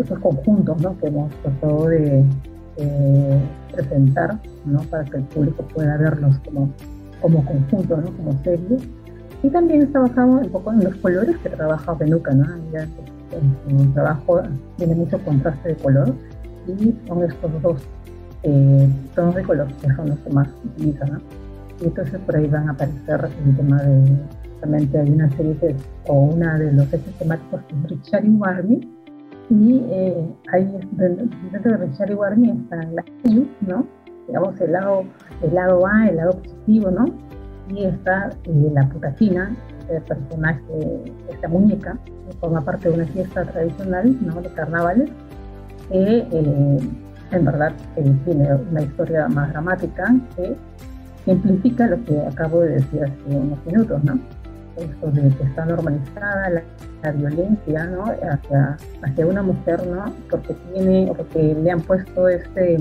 estos, 0.00 0.18
conjuntos 0.18 0.82
¿no? 0.82 0.98
que 0.98 1.06
hemos 1.06 1.32
tratado 1.42 1.86
de 1.86 2.24
presentar 3.72 4.40
¿no? 4.64 4.80
para 4.82 5.04
que 5.04 5.18
el 5.18 5.22
público 5.24 5.62
pueda 5.72 5.96
verlos 5.96 6.36
como, 6.44 6.68
como 7.22 7.44
conjunto, 7.44 7.96
¿no? 7.96 8.16
como 8.16 8.32
serie. 8.42 8.78
Y 9.44 9.50
también 9.50 9.82
está 9.82 10.00
basado 10.00 10.32
un 10.32 10.48
poco 10.50 10.72
en 10.72 10.82
los 10.82 10.96
colores 10.96 11.36
que 11.38 11.50
trabaja 11.50 11.94
Benuca, 11.94 12.34
¿no? 12.34 12.44
su 13.68 13.92
trabajo 13.92 14.42
tiene 14.76 14.94
mucho 14.96 15.18
contraste 15.24 15.70
de 15.70 15.76
color 15.76 16.14
y 16.68 16.96
son 17.06 17.22
estos 17.24 17.62
dos 17.62 17.82
eh, 18.42 18.88
tonos 19.14 19.34
de 19.34 19.42
color, 19.42 19.66
que 19.80 19.92
son 19.94 20.10
los 20.10 20.18
que 20.20 20.30
más 20.30 20.48
utilizan. 20.64 21.12
¿no? 21.12 21.18
Y 21.80 21.84
entonces 21.84 22.20
por 22.20 22.36
ahí 22.36 22.46
van 22.46 22.68
a 22.68 22.72
aparecer 22.72 23.28
el 23.46 23.56
tema 23.56 23.82
de, 23.82 24.18
justamente 24.52 24.98
hay 24.98 25.10
una 25.10 25.30
serie 25.36 25.54
de, 25.54 25.76
o 26.06 26.14
una 26.14 26.58
de 26.58 26.72
los 26.72 26.86
ejes 26.92 27.14
temáticos 27.18 27.60
que 27.68 27.74
es 27.74 27.90
Richard 27.90 28.24
y 28.24 28.30
Warmy, 28.30 28.92
y 29.48 29.84
eh, 29.90 30.26
ahí 30.52 30.68
dentro 30.92 31.70
de 31.70 31.76
Richard 31.76 32.10
y 32.10 32.14
Warmy 32.14 32.50
están 32.50 32.94
las 32.94 33.04
U, 33.24 33.46
¿no? 33.60 33.86
digamos 34.26 34.60
el 34.60 34.72
lado, 34.72 35.04
el 35.42 35.54
lado 35.54 35.86
A, 35.86 36.08
el 36.08 36.16
lado 36.16 36.32
positivo, 36.42 36.90
¿no? 36.90 37.06
Y 37.68 37.84
está 37.84 38.30
eh, 38.44 38.70
la 38.72 38.88
putacina, 38.88 39.54
el 39.88 40.02
personaje, 40.02 40.62
esta 41.30 41.48
muñeca, 41.48 41.98
que 42.04 42.36
forma 42.38 42.60
parte 42.60 42.88
de 42.88 42.94
una 42.94 43.06
fiesta 43.06 43.44
tradicional, 43.44 44.16
¿no? 44.24 44.40
De 44.40 44.48
carnavales, 44.50 45.10
que 45.90 46.26
eh, 46.30 46.78
en 47.32 47.44
verdad 47.44 47.72
tiene 48.24 48.54
una 48.70 48.82
historia 48.82 49.28
más 49.28 49.50
dramática 49.50 50.14
que 50.36 50.56
simplifica 51.24 51.86
lo 51.86 52.02
que 52.04 52.18
acabo 52.20 52.60
de 52.60 52.74
decir 52.76 53.04
hace 53.04 53.36
unos 53.36 53.64
minutos, 53.66 54.02
¿no? 54.04 54.18
Esto 54.76 55.10
de 55.10 55.28
que 55.36 55.42
está 55.44 55.64
normalizada 55.64 56.50
la, 56.50 56.62
violencia, 57.12 57.84
¿no? 57.84 58.04
Hacia, 58.04 58.76
hacia 59.02 59.26
una 59.26 59.42
mujer, 59.42 59.86
¿no? 59.86 60.12
Porque 60.28 60.54
tiene, 60.72 61.12
porque 61.16 61.54
le 61.54 61.70
han 61.70 61.80
puesto 61.80 62.28
este 62.28 62.76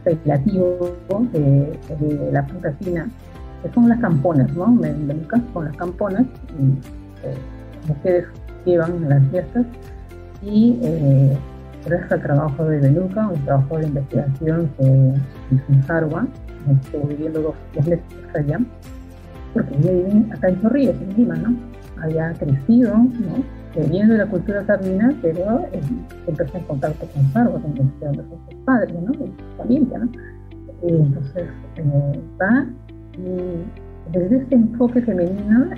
speculativo 0.00 0.96
de, 1.32 1.78
de, 1.98 2.32
la 2.32 2.46
punta 2.46 2.72
fina, 2.80 3.08
que 3.62 3.72
son 3.72 3.88
las 3.88 3.98
campones, 4.00 4.52
¿no? 4.54 4.68
Médicas 4.68 5.40
con 5.52 5.64
las 5.64 5.76
campones, 5.76 6.22
y, 6.58 7.26
eh, 7.26 7.34
mujeres 7.88 8.26
llevan 8.64 9.08
las 9.08 9.22
fiestas 9.30 9.66
y 10.42 10.78
eh, 10.82 11.36
al 12.10 12.22
trabajo 12.22 12.64
de 12.64 12.78
Beluca, 12.78 13.28
un 13.28 13.44
trabajo 13.44 13.78
de 13.78 13.86
investigación 13.86 14.70
que 14.78 14.84
hizo 15.54 15.64
en 15.68 15.82
Sarwa, 15.84 16.26
estuvo 16.84 17.06
viviendo 17.08 17.40
dos, 17.40 17.86
meses 17.86 18.04
allá, 18.34 18.60
porque 19.54 19.74
ella 19.76 19.92
vive 19.92 20.32
acá 20.32 20.48
en 20.48 20.60
Chorrillos, 20.60 20.96
en 21.00 21.16
Lima, 21.16 21.36
¿no? 21.36 21.56
Había 22.02 22.32
crecido, 22.34 22.94
¿no? 22.96 23.44
Viviendo 23.74 24.16
la 24.16 24.26
cultura 24.26 24.64
sardina, 24.66 25.14
pero 25.22 25.66
eh, 25.72 25.80
está 26.26 26.58
en 26.58 26.64
contacto 26.64 27.06
con 27.06 27.32
Sarwa, 27.32 27.60
con 27.60 27.76
sus 27.76 28.54
padres, 28.64 28.94
¿no? 28.94 29.12
Y 29.12 29.28
su 29.28 29.56
familia, 29.56 29.98
¿no? 29.98 30.10
Y 30.82 30.92
entonces 30.92 31.44
eh, 31.76 32.20
va 32.40 32.66
y 33.18 34.12
desde 34.12 34.38
este 34.38 34.54
enfoque 34.54 35.02
femenino 35.02 35.70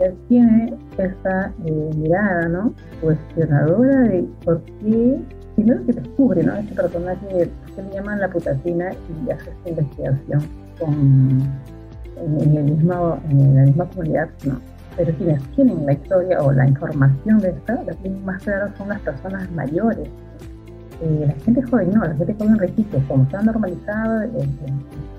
él 0.00 0.14
tiene 0.28 0.74
esta 0.98 1.52
eh, 1.64 1.90
mirada, 1.96 2.48
¿no? 2.48 2.74
Cuestionadora 3.00 4.00
de 4.00 4.24
por 4.44 4.62
qué, 4.62 5.20
primero 5.54 5.84
que 5.86 5.92
descubre, 5.92 6.42
¿no? 6.42 6.54
Este 6.56 6.74
personaje, 6.74 7.50
que 7.76 7.82
le 7.82 7.94
llaman 7.94 8.20
la 8.20 8.28
putacina 8.28 8.92
y 8.92 9.30
hace 9.30 9.50
esta 9.50 9.70
investigación 9.70 10.42
con, 10.78 11.42
en, 12.16 12.56
el 12.56 12.64
mismo, 12.64 13.18
en 13.30 13.56
la 13.56 13.62
misma 13.62 13.84
comunidad, 13.90 14.28
¿no? 14.44 14.60
Pero 14.96 15.12
quienes 15.16 15.42
tienen 15.54 15.86
la 15.86 15.92
historia 15.92 16.40
o 16.40 16.52
la 16.52 16.68
información 16.68 17.38
de 17.38 17.50
esta, 17.50 17.82
las 17.82 17.96
más 18.24 18.42
claras 18.42 18.70
son 18.76 18.88
las 18.88 19.00
personas 19.00 19.50
mayores. 19.52 20.08
Eh, 21.02 21.24
la 21.26 21.44
gente 21.44 21.62
joven 21.62 21.90
no, 21.92 22.04
la 22.04 22.14
gente 22.14 22.34
joven 22.34 22.58
repite, 22.58 23.02
como 23.08 23.24
está 23.24 23.42
normalizado 23.42 24.22
el, 24.22 24.48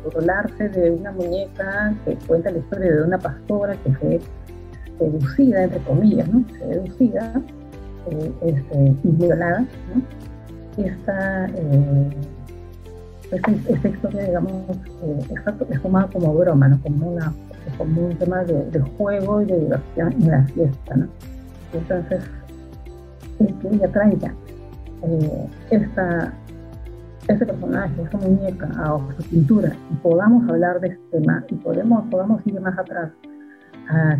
burlarse 0.05 0.70
de 0.70 0.91
una 0.91 1.12
muñeca 1.12 1.94
que 2.05 2.15
cuenta 2.27 2.51
la 2.51 2.60
historia 2.60 2.96
de 2.96 3.03
una 3.03 3.17
pastora 3.17 3.75
que 3.84 3.91
fue 3.94 4.22
seducida, 4.98 5.64
entre 5.64 5.80
comillas, 5.82 6.28
¿no? 6.28 6.44
eh, 6.60 8.32
este, 8.42 8.96
y 9.04 9.12
violada, 9.12 9.62
¿no? 9.94 10.02
esta, 10.84 11.46
eh, 11.48 12.10
esta, 13.32 14.08
digamos, 14.10 14.52
eh, 15.04 15.20
es 15.70 15.82
tomada 15.82 16.08
como 16.08 16.34
broma, 16.34 16.68
¿no? 16.68 16.80
como, 16.82 17.12
una, 17.12 17.34
un 17.80 18.16
tema 18.18 18.44
de, 18.44 18.70
de, 18.72 18.80
juego 18.98 19.42
y 19.42 19.46
de 19.46 19.60
diversión 19.60 20.14
en 20.14 20.32
la 20.32 20.44
fiesta. 20.44 20.96
¿no? 20.96 21.08
Entonces, 21.74 22.24
es 23.40 23.54
que 23.54 23.68
ella 23.70 23.92
traiga 23.92 24.34
eh, 25.04 25.48
esta, 25.72 26.34
este 27.28 27.46
personaje, 27.46 28.02
esta 28.02 28.18
muñeca 28.18 28.70
a 28.78 29.00
su 29.18 29.30
pintura 29.30 29.75
y 29.92 29.96
podamos 29.96 30.48
hablar 30.50 30.80
de 30.80 30.90
este 30.90 31.04
tema 31.12 31.44
y 31.50 31.56
podemos, 31.56 32.08
podamos 32.10 32.46
ir 32.46 32.60
más 32.62 32.78
atrás 32.78 33.12
a 33.90 34.18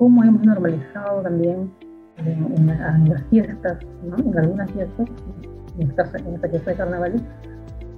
cómo 0.00 0.24
hemos 0.24 0.42
normalizado 0.46 1.20
también 1.20 1.70
en, 2.16 2.66
las 3.06 3.22
fiestas, 3.28 3.78
¿no? 4.02 4.16
en 4.16 4.38
algunas 4.38 4.70
fiestas, 4.72 5.06
en 5.78 5.90
esta, 5.90 6.18
en 6.18 6.34
esta 6.36 6.48
fiesta 6.48 6.70
de 6.70 6.76
carnavales, 6.78 7.22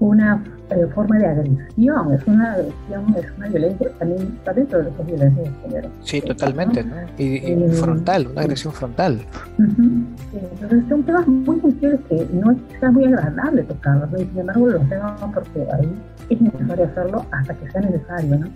una 0.01 0.43
eh, 0.71 0.85
forma 0.97 1.17
de 1.19 1.27
agresión, 1.27 2.13
es 2.13 2.27
una 2.27 2.55
agresión, 2.55 3.15
es 3.17 3.27
una 3.39 3.49
violencia, 3.49 3.89
también 4.01 4.35
está 4.37 4.53
dentro 4.53 4.79
de 4.79 4.85
las 4.85 5.07
violencias 5.07 5.45
de 5.45 5.69
género. 5.69 5.89
Sí, 6.01 6.21
totalmente, 6.21 6.83
¿no? 6.83 6.97
Y, 7.19 7.37
eh, 7.37 7.69
frontal, 7.71 8.27
una 8.27 8.41
agresión 8.41 8.73
frontal. 8.73 9.21
Entonces 9.61 10.85
son 10.89 11.05
temas 11.05 11.29
muy 11.29 11.61
sensibles 11.61 12.01
que 12.09 12.29
no 12.33 12.51
es 12.51 12.93
muy 12.93 13.05
agradable 13.05 13.63
tocarlos, 13.63 14.11
¿no? 14.11 14.19
y 14.19 14.25
sin 14.25 14.41
embargo 14.41 14.67
lo 14.67 14.81
hacemos 14.81 15.13
porque 15.33 15.69
ahí 15.73 15.95
es 16.31 16.41
necesario 16.41 16.85
hacerlo 16.85 17.25
hasta 17.31 17.55
que 17.55 17.71
sea 17.71 17.81
necesario, 17.81 18.39
¿no? 18.39 18.47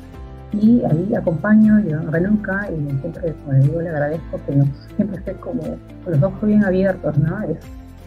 Y 0.53 0.83
ahí 0.85 1.15
acompaño 1.15 1.81
yo 1.81 1.99
a 1.99 2.11
Beluca 2.11 2.69
y 2.71 3.01
siempre, 3.01 3.35
como 3.45 3.59
digo, 3.59 3.81
le 3.81 3.89
agradezco 3.91 4.41
que 4.47 4.63
siempre 4.95 5.19
esté 5.19 5.35
como 5.35 5.63
con 5.63 6.13
los 6.13 6.23
ojos 6.23 6.43
bien 6.43 6.65
abiertos, 6.65 7.19
¿no? 7.19 7.43
Es, 7.43 7.59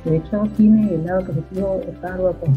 de 0.06 0.18
hecho, 0.18 0.44
tiene 0.56 0.94
el 0.96 1.06
lado 1.06 1.26
positivo 1.26 1.82
de 1.86 2.08
algo 2.08 2.34
con, 2.34 2.54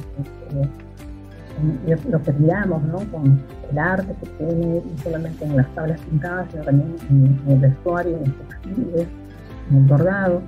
lo 2.08 2.22
que 2.22 2.32
miramos, 2.32 2.82
¿no? 2.84 2.98
Con 3.10 3.40
el 3.70 3.78
arte 3.78 4.14
que 4.20 4.26
tiene, 4.38 4.66
no 4.76 5.02
solamente 5.02 5.44
en 5.44 5.56
las 5.56 5.66
tablas 5.74 6.00
pintadas, 6.02 6.46
sino 6.50 6.62
también 6.62 6.96
en, 7.10 7.52
el 7.52 7.58
vestuario, 7.58 8.16
en 8.16 8.24
los 8.24 8.48
textiles, 8.48 9.08
en 9.70 9.76
el 9.76 9.82
bordado, 9.84 10.42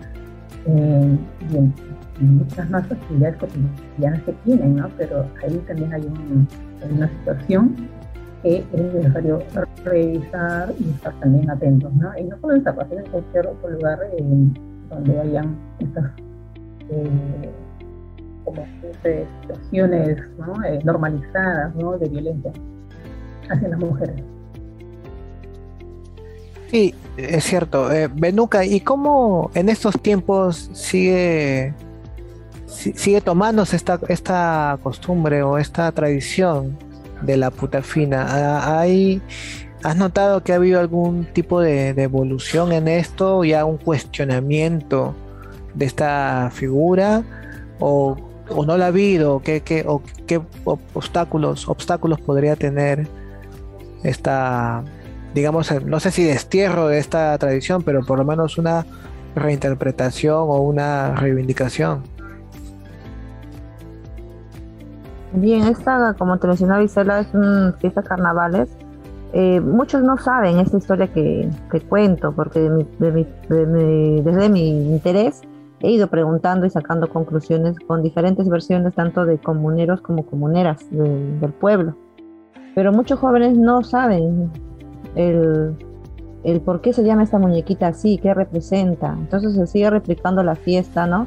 eh, 0.66 1.18
y 1.50 1.56
en, 1.56 1.74
muchas 2.20 2.70
más 2.70 2.90
actividades 2.90 3.36
cotidianas 3.38 4.22
que 4.22 4.32
tienen, 4.44 4.76
¿no? 4.76 4.88
Pero 4.96 5.26
ahí 5.42 5.60
también 5.66 5.92
hay 5.92 6.08
una 6.88 7.08
situación 7.08 7.74
que 8.44 8.58
es 8.58 8.94
necesario 8.94 9.42
revisar 9.84 10.74
y 10.78 10.90
estar 10.90 11.18
también 11.20 11.50
atentos, 11.50 11.92
¿no? 11.94 12.16
Y 12.18 12.24
no 12.24 12.38
solo 12.40 12.56
en 12.56 12.62
Zapatos, 12.62 12.98
en 12.98 13.10
cualquier 13.10 13.46
otro 13.46 13.70
lugar 13.70 13.98
donde 14.90 15.20
hayan 15.20 15.56
estas 15.78 16.10
eh, 16.90 17.50
como 18.44 18.66
situaciones 19.02 20.18
eh, 20.66 20.78
normalizadas 20.84 21.74
¿no? 21.74 21.96
de 21.96 22.08
violencia 22.10 22.52
hacia 23.48 23.68
las 23.68 23.78
mujeres. 23.78 24.22
Sí, 26.70 26.94
es 27.16 27.44
cierto. 27.44 27.90
Eh, 27.90 28.10
Benuca, 28.14 28.66
¿y 28.66 28.80
cómo 28.80 29.50
en 29.54 29.70
estos 29.70 29.98
tiempos 30.02 30.68
sigue, 30.74 31.72
sigue 32.66 33.22
tomándose 33.22 33.76
esta, 33.76 33.98
esta 34.08 34.78
costumbre 34.82 35.42
o 35.42 35.56
esta 35.56 35.90
tradición 35.92 36.76
de 37.24 37.36
la 37.36 37.50
puta 37.50 37.82
fina? 37.82 38.26
Ah, 38.28 38.80
¿Hay, 38.80 39.20
¿Has 39.82 39.96
notado 39.96 40.42
que 40.42 40.52
ha 40.52 40.56
habido 40.56 40.80
algún 40.80 41.26
tipo 41.26 41.60
de, 41.60 41.90
evolución 41.90 42.72
en 42.72 42.88
esto, 42.88 43.44
ya 43.44 43.64
un 43.64 43.76
cuestionamiento 43.76 45.14
de 45.74 45.84
esta 45.86 46.50
figura? 46.52 47.22
¿O, 47.80 48.16
no 48.66 48.76
la 48.76 48.86
ha 48.86 48.88
habido? 48.88 49.40
¿Qué, 49.40 49.60
qué, 49.60 49.84
o, 49.86 50.02
qué 50.26 50.40
obstáculos, 50.64 51.68
obstáculos 51.68 52.20
podría 52.20 52.56
tener 52.56 53.06
esta, 54.02 54.84
digamos, 55.34 55.70
no 55.84 56.00
sé 56.00 56.10
si 56.10 56.24
destierro 56.24 56.88
de 56.88 56.98
esta 56.98 57.36
tradición, 57.38 57.82
pero 57.82 58.02
por 58.04 58.18
lo 58.18 58.24
menos 58.24 58.58
una 58.58 58.86
reinterpretación 59.34 60.36
o 60.36 60.60
una 60.60 61.14
reivindicación? 61.14 62.13
Bien, 65.34 65.62
esta, 65.62 66.14
como 66.14 66.38
te 66.38 66.46
mencionaba 66.46 66.82
Isela, 66.82 67.20
es 67.20 67.34
un 67.34 67.74
fiesta 67.80 68.02
carnavales 68.02 68.68
eh, 69.36 69.60
muchos 69.60 70.04
no 70.04 70.16
saben 70.16 70.60
esta 70.60 70.76
historia 70.76 71.08
que, 71.08 71.50
cuento, 71.88 72.30
porque 72.30 72.60
desde 73.48 74.48
mi 74.48 74.68
interés 74.92 75.42
he 75.80 75.90
ido 75.90 76.06
preguntando 76.06 76.66
y 76.66 76.70
sacando 76.70 77.08
conclusiones 77.08 77.76
con 77.80 78.00
diferentes 78.00 78.48
versiones, 78.48 78.94
tanto 78.94 79.26
de 79.26 79.38
comuneros 79.38 80.00
como 80.02 80.24
comuneras 80.24 80.86
del 80.92 81.52
pueblo. 81.52 81.96
Pero 82.76 82.92
muchos 82.92 83.18
jóvenes 83.18 83.58
no 83.58 83.82
saben 83.82 84.52
el, 85.16 85.74
el 86.44 86.60
por 86.60 86.80
qué 86.80 86.92
se 86.92 87.02
llama 87.02 87.24
esta 87.24 87.40
muñequita 87.40 87.88
así, 87.88 88.18
qué 88.18 88.34
representa. 88.34 89.16
Entonces 89.18 89.54
se 89.54 89.66
sigue 89.66 89.90
replicando 89.90 90.44
la 90.44 90.54
fiesta, 90.54 91.08
¿no? 91.08 91.26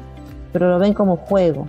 Pero 0.54 0.70
lo 0.70 0.78
ven 0.78 0.94
como 0.94 1.16
juego. 1.16 1.66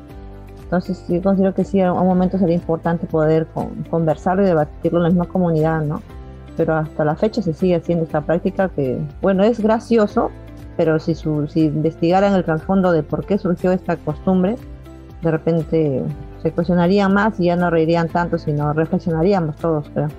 Entonces 0.69 1.03
yo 1.07 1.21
considero 1.21 1.55
que 1.55 1.65
sí, 1.65 1.81
a 1.81 1.91
un 1.91 2.07
momento 2.07 2.38
sería 2.38 2.55
importante 2.55 3.07
poder 3.07 3.47
conversarlo 3.89 4.43
y 4.43 4.45
debatirlo 4.45 4.99
en 4.99 5.03
la 5.03 5.09
misma 5.09 5.25
comunidad, 5.25 5.81
¿no? 5.81 6.01
pero 6.59 6.75
hasta 6.75 7.05
la 7.05 7.15
fecha 7.15 7.41
se 7.41 7.53
sigue 7.53 7.75
haciendo 7.75 8.03
esta 8.03 8.19
práctica 8.19 8.67
que, 8.67 8.99
bueno, 9.21 9.45
es 9.45 9.61
gracioso, 9.61 10.29
pero 10.75 10.99
si, 10.99 11.15
su, 11.15 11.47
si 11.47 11.61
investigaran 11.67 12.33
el 12.33 12.43
trasfondo 12.43 12.91
de 12.91 13.01
por 13.01 13.25
qué 13.25 13.38
surgió 13.38 13.71
esta 13.71 13.95
costumbre, 13.95 14.57
de 15.21 15.31
repente 15.31 16.03
se 16.43 16.51
cuestionarían 16.51 17.13
más 17.13 17.39
y 17.39 17.45
ya 17.45 17.55
no 17.55 17.69
reirían 17.69 18.09
tanto, 18.09 18.38
sino 18.38 18.73
reflexionaríamos 18.73 19.55
todos, 19.55 19.89
creo. 19.93 20.09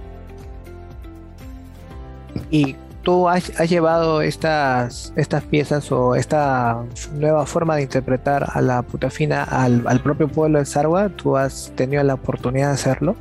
Y 2.51 2.75
tú 3.03 3.29
has, 3.29 3.49
llevado 3.69 4.23
estas, 4.23 5.13
estas 5.17 5.43
piezas 5.45 5.91
o 5.93 6.15
esta 6.15 6.85
nueva 7.15 7.47
forma 7.47 7.77
de 7.77 7.83
interpretar 7.83 8.47
a 8.53 8.61
la 8.61 8.83
putafina 8.83 9.45
al, 9.45 9.83
al 9.87 10.01
propio 10.01 10.29
pueblo 10.29 10.59
de 10.59 10.65
Sarwa, 10.65 11.09
¿tú 11.09 11.37
has 11.37 11.73
tenido 11.77 12.03
la 12.03 12.15
oportunidad 12.15 12.69
de 12.69 12.75
hacerlo? 12.75 13.17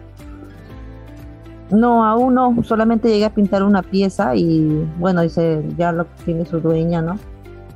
No, 1.71 2.03
aún 2.03 2.33
no, 2.33 2.55
solamente 2.63 3.09
llegué 3.09 3.25
a 3.25 3.33
pintar 3.33 3.63
una 3.63 3.83
pieza 3.83 4.35
y 4.35 4.87
bueno, 4.97 5.21
dice 5.21 5.63
ya 5.77 5.91
lo 5.91 6.05
tiene 6.25 6.45
su 6.45 6.59
dueña, 6.59 7.01
¿no? 7.01 7.17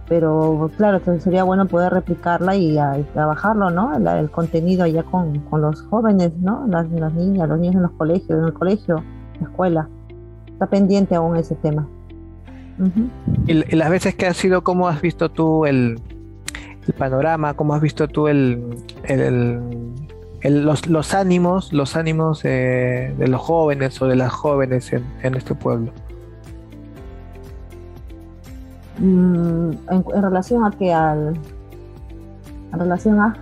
Pero 0.10 0.70
claro, 0.78 1.00
sería 1.20 1.44
bueno 1.44 1.68
poder 1.68 1.94
replicarla 1.94 2.56
y, 2.56 2.78
trabajarlo, 3.14 3.70
¿no? 3.70 3.94
El, 3.96 4.30
contenido 4.32 4.84
allá 4.84 5.04
con, 5.04 5.44
los 5.52 5.82
jóvenes, 5.84 6.36
¿no? 6.40 6.66
Las, 6.68 6.90
niñas, 6.90 7.48
los 7.48 7.60
niños 7.60 7.76
en 7.76 7.82
los 7.84 7.92
colegios, 7.92 8.40
en 8.40 8.46
el 8.46 8.54
colegio, 8.54 9.04
la 9.40 9.48
escuela. 9.48 9.90
Está 10.64 10.78
pendiente 10.78 11.14
aún 11.14 11.36
ese 11.36 11.56
tema. 11.56 11.86
¿Y, 13.48 13.76
las 13.76 13.90
veces 13.90 14.16
que 14.16 14.28
has 14.28 14.38
sido, 14.38 14.64
cómo 14.64 14.88
has 14.88 15.02
visto 15.02 15.30
tú 15.30 15.66
el, 15.66 16.00
panorama? 16.98 17.54
¿Cómo 17.54 17.74
has 17.74 17.82
visto 17.82 18.08
tú 18.08 18.30
el, 18.30 18.64
los, 20.42 20.88
los, 20.88 21.14
ánimos, 21.14 21.74
los 21.74 21.98
ánimos 21.98 22.44
de 22.44 23.14
los 23.28 23.42
jóvenes 23.42 24.02
o 24.02 24.08
de 24.08 24.16
las 24.16 24.32
jóvenes 24.32 24.94
en, 24.94 25.36
este 25.36 25.54
pueblo? 25.54 25.92
Mm, 29.00 29.72
en, 29.90 30.24
relación 30.24 30.64
a 30.64 30.72
que 30.72 30.94
al 30.94 31.34
en 32.72 32.80
relación 32.80 33.20
a 33.20 33.36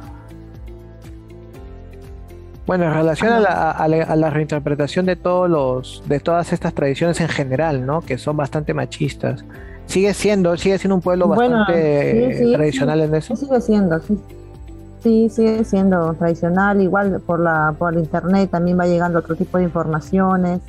bueno 2.71 2.85
en 2.85 2.93
relación 2.93 3.33
a 3.33 3.39
la, 3.41 3.71
a, 3.71 4.15
la, 4.15 4.29
reinterpretación 4.29 5.05
de 5.05 5.17
todos 5.17 5.49
los 5.49 6.03
de 6.07 6.21
todas 6.21 6.53
estas 6.53 6.73
tradiciones 6.73 7.19
en 7.19 7.27
general 7.27 7.85
no 7.85 7.99
que 7.99 8.17
son 8.17 8.37
bastante 8.37 8.73
machistas. 8.73 9.43
Sigue 9.87 10.13
siendo 10.13 10.55
sigue 10.55 10.77
siendo 10.77 10.95
un 10.95 11.01
pueblo 11.01 11.27
bastante 11.27 12.53
tradicional 12.55 13.01
en 13.01 13.13
eso 13.15 13.35
sigue 13.35 13.59
siendo 13.59 13.99
sí. 13.99 14.17
Sí, 15.03 15.27
sigue 15.29 15.65
siendo 15.65 16.13
tradicional, 16.13 16.79
igual 16.79 17.19
por 17.25 17.41
la 17.41 17.75
por 17.77 17.93
internet 17.95 18.49
también 18.49 18.79
va 18.79 18.85
llegando 18.85 19.19
otro 19.19 19.35
tipo 19.35 19.57
de 19.57 19.65
informaciones, 19.65 20.61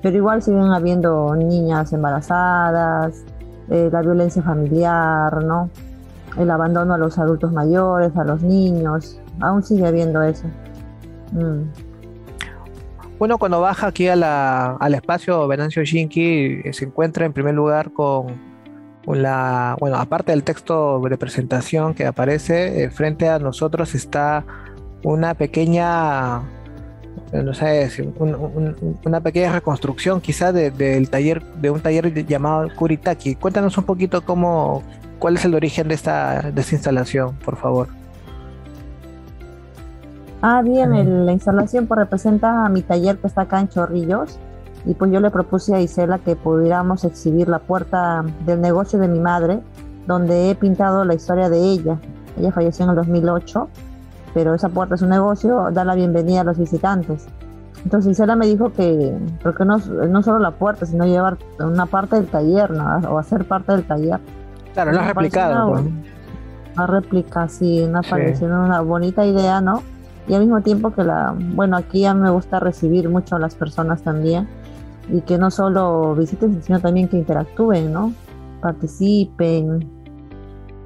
pero 0.00 0.16
igual 0.16 0.40
siguen 0.40 0.70
habiendo 0.72 1.36
niñas 1.36 1.92
embarazadas, 1.92 3.22
eh, 3.68 3.90
la 3.92 4.00
violencia 4.00 4.42
familiar, 4.42 5.44
¿no? 5.44 5.68
El 6.38 6.50
abandono 6.50 6.94
a 6.94 6.98
los 6.98 7.18
adultos 7.18 7.52
mayores, 7.52 8.16
a 8.16 8.24
los 8.24 8.40
niños, 8.40 9.20
aún 9.40 9.62
sigue 9.62 9.86
habiendo 9.86 10.22
eso. 10.22 10.46
Mm. 11.32 11.62
Bueno, 13.18 13.38
cuando 13.38 13.60
baja 13.60 13.86
aquí 13.86 14.08
al 14.08 14.94
espacio 14.94 15.46
Venancio 15.46 15.84
Shinki, 15.84 16.62
eh, 16.64 16.72
se 16.72 16.86
encuentra 16.86 17.24
en 17.24 17.32
primer 17.32 17.54
lugar 17.54 17.92
con 17.92 18.26
la, 19.06 19.76
bueno, 19.78 19.96
aparte 19.96 20.32
del 20.32 20.42
texto 20.42 21.00
de 21.00 21.16
presentación 21.16 21.94
que 21.94 22.06
aparece, 22.06 22.84
eh, 22.84 22.90
frente 22.90 23.28
a 23.28 23.38
nosotros 23.38 23.94
está 23.94 24.44
una 25.04 25.34
pequeña, 25.34 26.40
no 27.32 27.54
sé, 27.54 27.88
una 29.04 29.20
pequeña 29.20 29.52
reconstrucción 29.52 30.20
quizá 30.20 30.52
del 30.52 31.08
taller, 31.08 31.42
de 31.42 31.70
un 31.70 31.80
taller 31.80 32.26
llamado 32.26 32.68
Kuritaki. 32.74 33.36
Cuéntanos 33.36 33.78
un 33.78 33.84
poquito 33.84 34.24
cómo, 34.24 34.82
cuál 35.18 35.36
es 35.36 35.44
el 35.44 35.54
origen 35.54 35.86
de 35.88 35.94
esta, 35.94 36.50
de 36.50 36.60
esta 36.60 36.74
instalación, 36.74 37.36
por 37.44 37.56
favor. 37.56 38.03
Ah, 40.46 40.60
bien, 40.60 41.24
la 41.24 41.32
instalación 41.32 41.86
pues, 41.86 42.00
representa 42.00 42.66
a 42.66 42.68
mi 42.68 42.82
taller 42.82 43.16
que 43.16 43.28
está 43.28 43.40
acá 43.40 43.60
en 43.60 43.68
Chorrillos 43.70 44.38
y 44.84 44.92
pues 44.92 45.10
yo 45.10 45.18
le 45.20 45.30
propuse 45.30 45.74
a 45.74 45.80
Isela 45.80 46.18
que 46.18 46.36
pudiéramos 46.36 47.04
exhibir 47.04 47.48
la 47.48 47.60
puerta 47.60 48.22
del 48.44 48.60
negocio 48.60 48.98
de 48.98 49.08
mi 49.08 49.20
madre, 49.20 49.60
donde 50.06 50.50
he 50.50 50.54
pintado 50.54 51.02
la 51.06 51.14
historia 51.14 51.48
de 51.48 51.60
ella. 51.60 51.96
Ella 52.38 52.52
falleció 52.52 52.84
en 52.84 52.90
el 52.90 52.96
2008, 52.96 53.70
pero 54.34 54.52
esa 54.52 54.68
puerta 54.68 54.96
es 54.96 55.00
un 55.00 55.08
negocio, 55.08 55.70
da 55.72 55.82
la 55.82 55.94
bienvenida 55.94 56.42
a 56.42 56.44
los 56.44 56.58
visitantes. 56.58 57.24
Entonces 57.82 58.12
Isela 58.12 58.36
me 58.36 58.46
dijo 58.46 58.70
que, 58.70 59.16
porque 59.42 59.64
no, 59.64 59.78
no 59.78 60.22
solo 60.22 60.40
la 60.40 60.50
puerta, 60.50 60.84
sino 60.84 61.06
llevar 61.06 61.38
una 61.58 61.86
parte 61.86 62.16
del 62.16 62.26
taller, 62.26 62.70
o 62.70 63.18
hacer 63.18 63.48
parte 63.48 63.72
del 63.72 63.86
taller. 63.86 64.20
Claro, 64.74 64.92
no 64.92 65.00
has 65.00 65.06
replicado. 65.06 65.70
Una, 65.70 65.80
pues. 65.80 65.94
una 66.74 66.86
réplica, 66.86 67.48
sí, 67.48 67.82
una, 67.82 68.02
sí. 68.02 68.44
una 68.44 68.82
bonita 68.82 69.24
idea, 69.24 69.62
¿no? 69.62 69.93
Y 70.26 70.34
al 70.34 70.40
mismo 70.40 70.60
tiempo 70.62 70.90
que 70.90 71.04
la, 71.04 71.34
bueno, 71.36 71.76
aquí 71.76 72.04
a 72.06 72.14
mí 72.14 72.22
me 72.22 72.30
gusta 72.30 72.58
recibir 72.60 73.08
mucho 73.08 73.36
a 73.36 73.38
las 73.38 73.54
personas 73.54 74.02
también 74.02 74.48
y 75.10 75.20
que 75.20 75.36
no 75.36 75.50
solo 75.50 76.14
visiten, 76.14 76.62
sino 76.62 76.80
también 76.80 77.08
que 77.08 77.18
interactúen, 77.18 77.92
¿no? 77.92 78.12
Participen. 78.60 79.86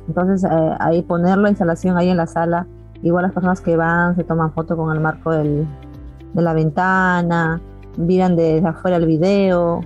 Entonces, 0.09 0.42
eh, 0.44 0.74
ahí 0.81 1.03
poner 1.03 1.38
la 1.38 1.51
instalación 1.51 1.96
ahí 1.96 2.09
en 2.09 2.16
la 2.16 2.27
sala, 2.27 2.66
igual 3.03 3.24
las 3.24 3.33
personas 3.33 3.61
que 3.61 3.77
van 3.77 4.16
se 4.16 4.24
toman 4.24 4.53
foto 4.53 4.77
con 4.77 4.94
el 4.94 5.01
marco 5.01 5.31
del, 5.31 5.66
de 6.33 6.42
la 6.42 6.53
ventana, 6.53 7.61
miran 7.96 8.35
desde 8.35 8.66
afuera 8.66 8.96
el 8.96 9.07
video, 9.07 9.83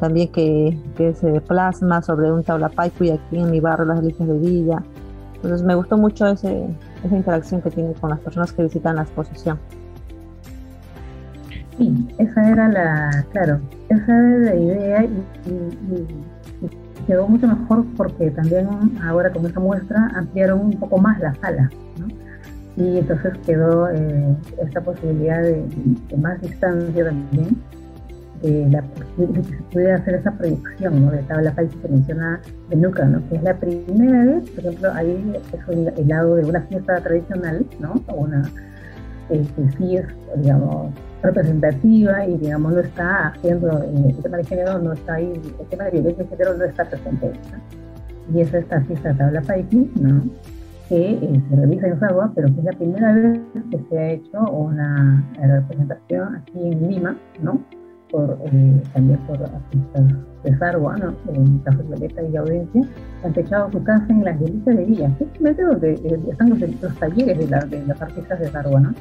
también 0.00 0.32
que, 0.32 0.76
que 0.96 1.14
se 1.14 1.40
plasma 1.42 2.02
sobre 2.02 2.32
un 2.32 2.42
tabla 2.42 2.70
y 3.00 3.10
aquí 3.10 3.38
en 3.38 3.50
mi 3.50 3.60
barrio, 3.60 3.84
las 3.84 4.00
delicias 4.00 4.26
de 4.26 4.38
Villa. 4.38 4.82
Entonces, 5.36 5.62
me 5.62 5.74
gustó 5.74 5.96
mucho 5.96 6.26
ese, 6.26 6.66
esa 7.04 7.16
interacción 7.16 7.62
que 7.62 7.70
tiene 7.70 7.94
con 7.94 8.10
las 8.10 8.20
personas 8.20 8.52
que 8.52 8.62
visitan 8.62 8.96
la 8.96 9.02
exposición. 9.02 9.58
Sí, 11.78 12.08
esa 12.18 12.50
era 12.50 12.68
la, 12.68 13.24
claro, 13.32 13.60
esa 13.88 14.54
idea 14.54 15.04
y, 15.04 15.14
quedó 17.06 17.26
mucho 17.26 17.48
mejor 17.48 17.84
porque 17.96 18.30
también 18.30 18.68
ahora 19.02 19.32
con 19.32 19.46
esa 19.46 19.58
muestra 19.58 20.10
ampliaron 20.14 20.60
un 20.60 20.72
poco 20.78 20.98
más 20.98 21.18
la 21.20 21.34
sala. 21.36 21.70
Y 22.76 22.98
entonces 22.98 23.32
quedó 23.46 23.90
eh, 23.90 24.36
esta 24.62 24.80
posibilidad 24.80 25.42
de, 25.42 25.64
más 26.16 26.40
distancia 26.40 27.04
también 27.04 27.56
eh, 28.42 28.66
la, 28.70 28.82
que 28.82 29.42
se 29.42 29.62
pudiera 29.70 29.96
hacer 29.96 30.14
esa 30.14 30.32
proyección 30.32 31.04
¿no? 31.04 31.10
de 31.10 31.18
tabla 31.24 31.52
país 31.52 31.70
que 31.82 31.88
menciona 31.88 32.40
Benuca, 32.70 33.04
¿no? 33.04 33.26
que 33.28 33.36
es 33.36 33.42
la 33.42 33.54
primera 33.54 34.24
vez, 34.24 34.50
por 34.50 34.64
ejemplo, 34.64 34.92
ahí 34.94 35.40
es 35.52 35.68
el, 35.98 36.08
lado 36.08 36.36
de 36.36 36.44
una 36.44 36.62
fiesta 36.62 37.00
tradicional, 37.00 37.66
¿no? 37.80 38.02
una, 38.14 38.42
eh, 39.28 39.46
que 39.56 39.76
sí 39.76 39.96
es, 39.96 40.06
digamos, 40.36 40.92
representativa 41.22 42.26
y, 42.26 42.38
digamos, 42.38 42.72
no 42.72 42.80
está 42.80 43.28
haciendo, 43.28 43.82
el 43.82 44.16
tema 44.22 44.38
de 44.38 44.44
género 44.44 44.78
no 44.78 44.94
está 44.94 45.14
ahí, 45.14 45.32
el 45.60 45.66
tema 45.66 45.84
de 45.84 45.90
violencia 45.90 46.24
de 46.24 46.30
género 46.30 46.56
no 46.56 46.64
está 46.64 46.84
presente. 46.86 47.32
Y 48.32 48.40
es 48.40 48.54
esta 48.54 48.80
fiesta 48.82 49.10
de 49.10 49.14
tabla 49.16 49.42
país, 49.42 49.66
¿no? 49.96 50.22
que 50.88 51.12
eh, 51.12 51.42
se 51.48 51.56
realiza 51.56 51.86
en 51.86 52.00
Sagua, 52.00 52.32
pero 52.34 52.48
que 52.52 52.58
es 52.58 52.64
la 52.64 52.72
primera 52.72 53.12
vez 53.12 53.40
que 53.70 53.78
se 53.88 53.98
ha 53.98 54.10
hecho 54.12 54.40
una 54.50 55.24
representación 55.40 56.36
aquí 56.36 56.58
en 56.58 56.88
Lima, 56.90 57.16
¿no? 57.40 57.60
Por, 58.10 58.38
eh, 58.44 58.82
también 58.92 59.18
por 59.20 59.40
artistas 59.40 60.04
de 60.42 60.58
Sarwa, 60.58 60.96
¿no? 60.96 61.14
en 61.32 61.58
caso 61.58 61.82
Violeta 61.84 62.22
y 62.22 62.36
Audiencia, 62.36 62.82
han 63.22 63.32
techado 63.32 63.70
su 63.70 63.82
casa 63.84 64.06
en 64.08 64.24
las 64.24 64.40
delicias 64.40 64.76
de 64.76 64.84
Villa, 64.84 65.10
justamente 65.18 65.62
donde 65.62 65.92
eh, 65.92 66.20
están 66.28 66.50
los, 66.50 66.98
talleres 66.98 67.38
de, 67.38 67.46
la, 67.46 67.60
los 67.86 68.02
artistas 68.02 68.40
de 68.40 68.48
Sarwa, 68.48 68.80
¿no? 68.80 68.94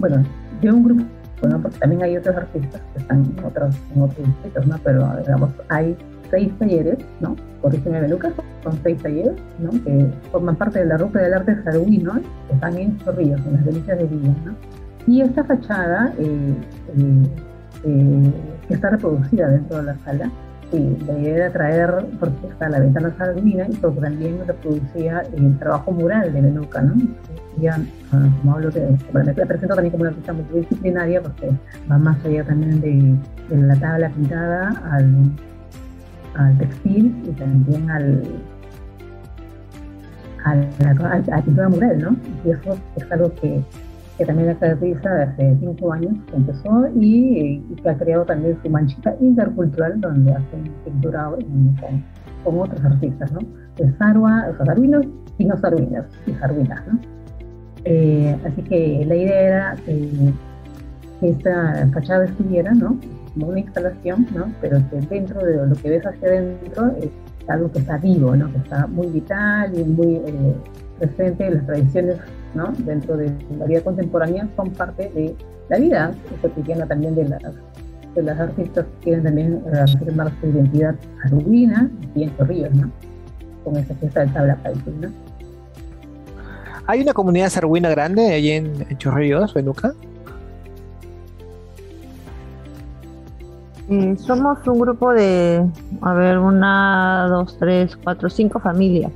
bueno, 0.00 0.24
de 0.60 0.72
un 0.72 0.84
grupo, 0.84 1.02
bueno, 1.40 1.60
porque 1.62 1.78
también 1.78 2.02
hay 2.02 2.16
otros 2.16 2.36
artistas 2.36 2.80
que 2.92 3.00
están 3.00 3.24
en 3.24 3.44
otros, 3.44 3.76
en 3.94 4.02
otros 4.02 4.26
distritos, 4.26 4.66
¿no? 4.66 4.76
Pero 4.82 5.08
digamos, 5.24 5.50
hay 5.68 5.96
seis 6.30 6.52
talleres, 6.58 6.98
¿no? 7.20 7.36
Corrígeme 7.60 8.00
de 8.00 8.08
Lucas, 8.08 8.32
son 8.62 8.78
seis 8.82 9.00
talleres, 9.02 9.34
¿no? 9.58 9.70
Que 9.84 10.10
forman 10.30 10.56
parte 10.56 10.80
de 10.80 10.86
la 10.86 10.96
ruta 10.96 11.20
del 11.20 11.34
arte 11.34 11.62
sarguino, 11.62 12.14
que 12.14 12.54
están 12.54 12.76
en 12.76 12.98
Chorrillos, 12.98 13.40
en 13.46 13.52
las 13.54 13.64
delicias 13.64 13.98
de 13.98 14.04
Villa, 14.04 14.34
¿no? 14.44 14.54
Y 15.08 15.22
esta 15.22 15.42
fachada 15.42 16.12
eh, 16.18 16.54
eh, 16.96 17.22
eh, 17.84 18.32
está 18.68 18.90
reproducida 18.90 19.48
dentro 19.48 19.78
de 19.78 19.82
la 19.84 19.96
sala, 20.04 20.30
la 20.70 21.18
idea 21.18 21.34
era 21.36 21.50
traer, 21.50 22.06
porque 22.20 22.46
está 22.48 22.68
la 22.68 22.78
ventana 22.78 23.14
sarguina, 23.16 23.66
y 23.66 23.74
porque 23.76 24.00
también 24.00 24.38
reproducía 24.46 25.22
el 25.34 25.58
trabajo 25.58 25.92
mural 25.92 26.30
de 26.30 26.42
Beluca, 26.42 26.82
¿no? 26.82 26.94
Ya, 27.58 27.80
ah, 28.12 28.28
como 28.38 28.52
hablo 28.52 28.70
que, 28.70 28.86
me 29.14 29.46
presento 29.46 29.74
también 29.74 29.92
como 29.92 30.02
una 30.02 30.10
artista 30.10 30.34
multidisciplinaria, 30.34 31.22
porque 31.22 31.50
va 31.90 31.96
más 31.96 32.22
allá 32.22 32.44
también 32.44 32.80
de, 32.82 33.16
de 33.48 33.62
la 33.62 33.76
tabla 33.76 34.10
pintada 34.10 34.68
al 34.92 35.32
al 36.38 36.56
textil 36.58 37.14
y 37.26 37.32
también 37.32 37.90
al, 37.90 38.22
a 40.44 40.54
la, 40.54 41.42
pintura 41.42 41.68
mural, 41.68 41.98
¿no? 41.98 42.16
Y 42.44 42.50
eso 42.50 42.78
es 42.96 43.12
algo 43.12 43.34
que, 43.34 43.62
que 44.18 44.26
también 44.26 44.52
caracteriza 44.56 45.22
hace 45.22 45.56
cinco 45.60 45.92
años 45.92 46.12
que 46.26 46.36
empezó 46.36 46.88
y, 46.96 47.60
que 47.82 47.88
ha 47.88 47.96
creado 47.96 48.24
también 48.24 48.58
su 48.62 48.68
manchita 48.68 49.14
intercultural 49.20 50.00
donde 50.00 50.32
hacen 50.32 50.64
pintura 50.84 51.30
con, 52.44 52.58
otros 52.58 52.84
artistas, 52.84 53.30
¿no? 53.32 53.40
De 53.76 53.92
Sarwa, 53.98 54.48
o 54.50 54.64
Sarwinos 54.64 55.06
y 55.38 55.44
no 55.44 55.56
Sarwinos, 55.58 56.06
y 56.26 56.32
Sarwinas, 56.32 56.82
¿no? 56.86 56.98
Eh, 57.84 58.36
así 58.44 58.62
que 58.62 59.04
la 59.06 59.14
idea 59.14 59.40
era 59.40 59.76
que 59.84 60.32
esta 61.22 61.88
fachada 61.92 62.24
estuviera, 62.24 62.72
¿no? 62.74 62.98
como 63.34 63.48
una 63.48 63.60
instalación, 63.60 64.26
¿no? 64.34 64.46
pero 64.60 64.78
que 64.90 65.00
dentro 65.14 65.44
de 65.44 65.66
lo 65.66 65.74
que 65.76 65.90
ves 65.90 66.06
hacia 66.06 66.28
adentro 66.28 66.96
es 67.00 67.10
algo 67.48 67.70
que 67.70 67.78
está 67.78 67.98
vivo, 67.98 68.34
¿no? 68.36 68.50
que 68.50 68.58
está 68.58 68.86
muy 68.86 69.06
vital 69.08 69.78
y 69.78 69.84
muy 69.84 70.16
eh, 70.16 70.54
presente 70.98 71.46
en 71.46 71.54
las 71.54 71.66
tradiciones 71.66 72.16
¿no? 72.54 72.72
dentro 72.78 73.16
de 73.16 73.32
la 73.58 73.66
vida 73.66 73.80
contemporánea, 73.82 74.48
son 74.56 74.70
parte 74.70 75.10
de 75.14 75.34
la 75.68 75.78
vida 75.78 76.14
cotidiana 76.40 76.86
también 76.86 77.14
de 77.14 77.28
las, 77.28 77.42
de 78.14 78.22
las 78.22 78.38
artistas 78.38 78.86
que 78.86 79.04
quieren 79.04 79.24
también 79.24 79.62
eh, 79.72 79.78
afirmar 79.78 80.32
su 80.40 80.46
identidad 80.46 80.94
arubina 81.24 81.90
y 82.14 82.24
en 82.24 82.36
Chorrillos, 82.36 82.74
¿no? 82.74 82.90
con 83.64 83.76
esa 83.76 83.94
fiesta 83.94 84.20
del 84.20 84.32
tabla. 84.32 84.58
¿no? 85.00 85.08
¿Hay 86.86 87.02
una 87.02 87.12
comunidad 87.12 87.50
sarguina 87.50 87.90
grande 87.90 88.32
allí 88.32 88.52
en, 88.52 88.86
en 88.88 88.98
Chorrillos, 88.98 89.52
Benuca? 89.54 89.94
somos 94.18 94.58
un 94.66 94.80
grupo 94.80 95.14
de, 95.14 95.64
a 96.02 96.12
ver, 96.12 96.38
una, 96.38 97.26
dos, 97.30 97.56
tres, 97.58 97.96
cuatro, 97.96 98.28
cinco 98.28 98.60
familias 98.60 99.10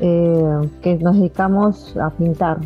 eh, 0.00 0.70
que 0.82 0.96
nos 0.96 1.16
dedicamos 1.16 1.96
a 1.96 2.10
pintar. 2.10 2.58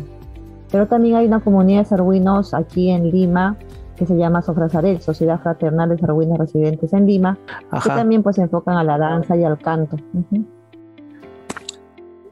Pero 0.71 0.87
también 0.87 1.15
hay 1.15 1.27
una 1.27 1.39
comunidad 1.39 1.79
de 1.79 1.85
sarguinos 1.85 2.53
aquí 2.53 2.89
en 2.89 3.11
Lima 3.11 3.57
que 3.95 4.05
se 4.05 4.15
llama 4.17 4.41
Sofrazarel, 4.41 5.01
Sociedad 5.01 5.39
Fraternal 5.39 5.89
de 5.89 5.97
Sarguinos 5.99 6.37
Residentes 6.37 6.93
en 6.93 7.05
Lima, 7.05 7.37
que 7.83 7.89
también 7.89 8.23
pues 8.23 8.37
se 8.37 8.41
enfocan 8.41 8.77
a 8.77 8.83
la 8.83 8.97
danza 8.97 9.37
y 9.37 9.43
al 9.43 9.57
canto. 9.59 9.97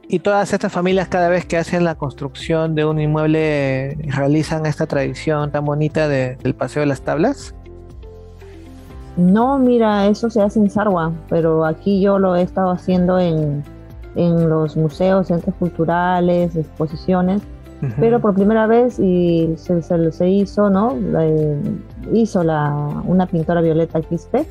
Y 0.07 0.19
todas 0.19 0.51
estas 0.51 0.71
familias 0.71 1.07
cada 1.07 1.29
vez 1.29 1.45
que 1.45 1.57
hacen 1.57 1.83
la 1.83 1.95
construcción 1.95 2.75
de 2.75 2.83
un 2.83 2.99
inmueble 2.99 3.95
realizan 4.07 4.65
esta 4.65 4.87
tradición 4.87 5.51
tan 5.51 5.63
bonita 5.63 6.07
del 6.07 6.55
paseo 6.55 6.81
de 6.81 6.87
las 6.87 7.01
tablas. 7.01 7.55
No, 9.17 9.59
mira, 9.59 10.07
eso 10.07 10.29
se 10.29 10.41
hace 10.41 10.59
en 10.59 10.69
Sarwa, 10.69 11.11
pero 11.29 11.65
aquí 11.65 12.01
yo 12.01 12.17
lo 12.17 12.35
he 12.35 12.41
estado 12.41 12.71
haciendo 12.71 13.19
en, 13.19 13.63
los 14.15 14.75
museos, 14.75 15.27
centros 15.27 15.55
culturales, 15.55 16.55
exposiciones, 16.55 17.41
pero 17.99 18.19
por 18.19 18.35
primera 18.35 18.67
vez 18.67 18.99
y 18.99 19.53
se, 19.57 19.81
se, 19.81 20.29
hizo, 20.29 20.69
¿no? 20.69 20.95
hizo 22.13 22.43
la, 22.43 23.01
una 23.05 23.25
pintora 23.25 23.61
Violeta 23.61 24.01
Quispe 24.01 24.45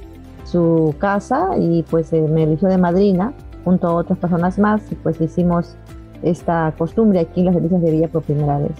su 0.45 0.95
casa 0.99 1.51
y 1.59 1.85
pues 1.85 2.13
eh, 2.13 2.23
me 2.23 2.43
eligió 2.43 2.69
de 2.69 2.79
madrina 2.79 3.33
junto 3.65 3.87
a 3.87 3.95
otras 3.95 4.19
personas 4.19 4.59
más 4.59 4.83
y 4.91 4.95
pues 4.97 5.21
hicimos 5.21 5.77
esta 6.23 6.75
costumbre 6.77 7.21
aquí 7.21 7.41
en 7.41 7.47
las 7.47 7.55
delicias 7.55 7.83
de 7.83 7.91
Villa 7.91 8.09
por 8.09 8.23
primera 8.23 8.59
vez. 8.59 8.73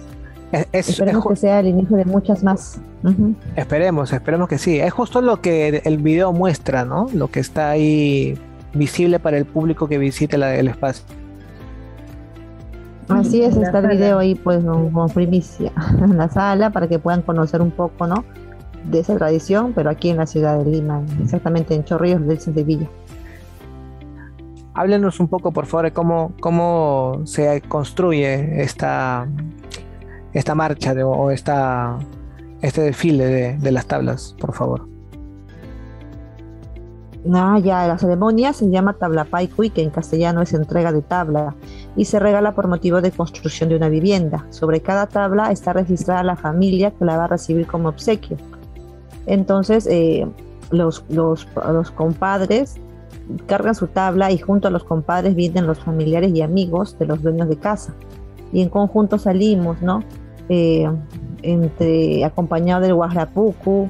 esperemos 0.73 1.25
que 1.25 1.35
sea 1.35 1.59
el 1.61 1.67
inicio 1.67 1.95
de 1.95 2.05
muchas 2.05 2.43
más. 2.43 2.81
Esperemos, 3.55 4.11
esperemos 4.11 4.49
que 4.49 4.57
sí. 4.57 4.79
Es 4.79 4.91
justo 4.91 5.21
lo 5.21 5.41
que 5.41 5.81
el 5.85 5.97
video 5.97 6.33
muestra, 6.33 6.83
¿no? 6.83 7.07
Lo 7.13 7.29
que 7.29 7.39
está 7.39 7.69
ahí 7.69 8.37
visible 8.73 9.19
para 9.19 9.37
el 9.37 9.45
público 9.45 9.87
que 9.87 9.97
visite 9.97 10.35
el 10.35 10.67
espacio. 10.67 11.05
Así 13.09 13.41
es, 13.41 13.57
está 13.57 13.79
el 13.79 13.87
video 13.87 14.19
ahí 14.19 14.35
pues 14.35 14.63
como 14.63 15.07
primicia 15.09 15.71
en 16.01 16.17
la 16.17 16.29
sala 16.29 16.69
para 16.69 16.87
que 16.87 16.99
puedan 16.99 17.21
conocer 17.21 17.61
un 17.61 17.71
poco, 17.71 18.07
¿no? 18.07 18.23
De 18.85 18.99
esa 18.99 19.15
tradición, 19.15 19.73
pero 19.73 19.89
aquí 19.89 20.09
en 20.09 20.17
la 20.17 20.25
ciudad 20.25 20.57
de 20.57 20.71
Lima, 20.71 21.03
exactamente 21.21 21.75
en 21.75 21.83
Chorrillos 21.83 22.25
del 22.25 22.39
Sevilla. 22.39 22.87
Háblenos 24.73 25.19
un 25.19 25.27
poco, 25.27 25.51
por 25.51 25.65
favor, 25.65 25.85
de 25.85 25.91
cómo, 25.91 26.33
cómo 26.39 27.21
se 27.25 27.61
construye 27.61 28.63
esta, 28.63 29.27
esta 30.33 30.55
marcha 30.55 30.93
de, 30.93 31.03
o 31.03 31.29
esta, 31.29 31.97
este 32.61 32.81
desfile 32.81 33.57
de, 33.57 33.71
las 33.71 33.85
tablas, 33.85 34.35
por 34.39 34.53
favor. 34.53 34.87
Ah, 37.31 37.59
ya, 37.59 37.87
la 37.87 37.99
ceremonia 37.99 38.51
se 38.51 38.69
llama 38.69 38.93
tabla 38.93 39.25
paicui, 39.25 39.69
que 39.69 39.83
en 39.83 39.91
castellano 39.91 40.41
es 40.41 40.53
entrega 40.53 40.91
de 40.91 41.03
tabla, 41.03 41.55
y 41.95 42.05
se 42.05 42.19
regala 42.19 42.53
por 42.53 42.67
motivo 42.67 42.99
de 43.01 43.11
construcción 43.11 43.69
de 43.69 43.75
una 43.75 43.89
vivienda. 43.89 44.47
Sobre 44.49 44.81
cada 44.81 45.05
tabla 45.05 45.51
está 45.51 45.73
registrada 45.73 46.23
la 46.23 46.35
familia 46.35 46.91
que 46.91 47.05
la 47.05 47.17
va 47.17 47.25
a 47.25 47.27
recibir 47.27 47.67
como 47.67 47.89
obsequio. 47.89 48.37
Entonces, 49.27 49.85
eh, 49.85 50.27
los, 50.71 51.05
los, 51.09 51.47
los 51.55 51.91
compadres 51.91 52.79
cargan 53.45 53.75
su 53.75 53.87
tabla 53.87 54.31
y 54.31 54.39
junto 54.39 54.67
a 54.67 54.71
los 54.71 54.83
compadres 54.83 55.35
vienen 55.35 55.67
los 55.67 55.79
familiares 55.79 56.31
y 56.33 56.41
amigos 56.41 56.97
de 56.97 57.05
los 57.05 57.21
dueños 57.21 57.47
de 57.49 57.57
casa. 57.57 57.93
Y 58.51 58.61
en 58.61 58.69
conjunto 58.69 59.19
salimos, 59.19 59.81
¿no? 59.81 60.03
Eh, 60.49 60.89
entre 61.43 62.25
acompañado 62.25 62.81
del 62.81 62.95
guajrapucu, 62.95 63.89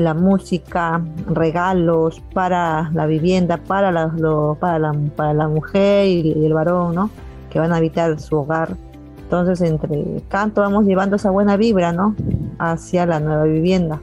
la 0.00 0.14
música, 0.14 1.02
regalos 1.28 2.20
para 2.32 2.90
la 2.92 3.06
vivienda, 3.06 3.58
para 3.58 3.90
la, 3.92 4.12
para 4.58 4.78
la, 4.78 4.92
para 5.14 5.34
la 5.34 5.48
mujer 5.48 6.06
y, 6.06 6.44
el 6.44 6.52
varón, 6.52 6.94
¿no? 6.94 7.10
Que 7.50 7.58
van 7.58 7.72
a 7.72 7.76
habitar 7.76 8.18
su 8.20 8.36
hogar. 8.36 8.76
Entonces, 9.18 9.60
entre 9.62 10.22
canto 10.28 10.60
vamos 10.60 10.84
llevando 10.84 11.16
esa 11.16 11.30
buena 11.30 11.56
vibra, 11.56 11.92
¿no? 11.92 12.14
Hacia 12.58 13.06
la 13.06 13.20
nueva 13.20 13.44
vivienda. 13.44 14.00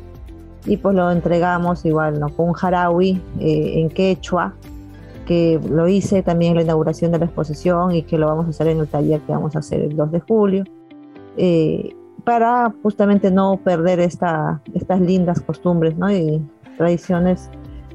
Y 0.65 0.77
pues 0.77 0.95
lo 0.95 1.12
entregamos 1.12 1.86
igual, 1.86 2.19
¿no? 2.19 2.29
Con 2.29 2.49
un 2.49 2.53
jarawi 2.53 3.21
eh, 3.39 3.82
en 3.82 3.89
quechua, 3.89 4.53
que 5.25 5.60
lo 5.69 5.88
hice 5.88 6.23
también 6.23 6.51
en 6.51 6.58
la 6.58 6.63
inauguración 6.63 7.12
de 7.12 7.19
la 7.19 7.25
exposición 7.25 7.93
y 7.93 8.03
que 8.03 8.17
lo 8.17 8.27
vamos 8.27 8.47
a 8.47 8.49
hacer 8.49 8.67
en 8.67 8.79
el 8.79 8.88
taller 8.88 9.21
que 9.21 9.32
vamos 9.32 9.56
a 9.56 9.60
hacer 9.60 9.82
el 9.82 9.95
2 9.95 10.12
de 10.12 10.19
julio. 10.19 10.63
Eh, 11.38 11.95
para 12.23 12.73
justamente 12.82 13.32
no 13.32 13.58
perder 13.58 13.99
esta, 13.99 14.62
estas 14.73 15.02
lindas 15.02 15.41
costumbres 15.41 15.97
¿no? 15.97 16.12
y 16.12 16.41
tradiciones 16.78 17.49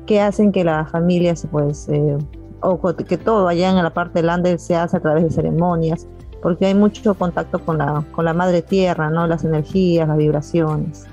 que 0.07 0.21
hacen 0.21 0.53
que 0.53 0.65
la 0.65 0.87
familia 0.87 1.35
se 1.37 1.49
pues 1.49 1.89
eh, 1.89 2.17
o 2.61 2.81
que 2.95 3.17
todo 3.17 3.49
allá 3.49 3.71
en 3.71 3.77
la 3.77 3.93
parte 3.93 4.23
del 4.23 4.59
se 4.59 4.77
hace 4.77 4.97
a 4.97 5.01
través 5.01 5.25
de 5.25 5.31
ceremonias 5.31 6.09
porque 6.43 6.67
hay 6.67 6.75
mucho 6.75 7.15
contacto 7.15 7.59
con 7.59 7.79
la, 7.79 8.05
con 8.13 8.25
la 8.25 8.33
madre 8.33 8.63
tierra, 8.63 9.11
¿no? 9.11 9.27
las 9.27 9.45
energías, 9.45 10.07
las 10.09 10.17
vibraciones. 10.17 11.07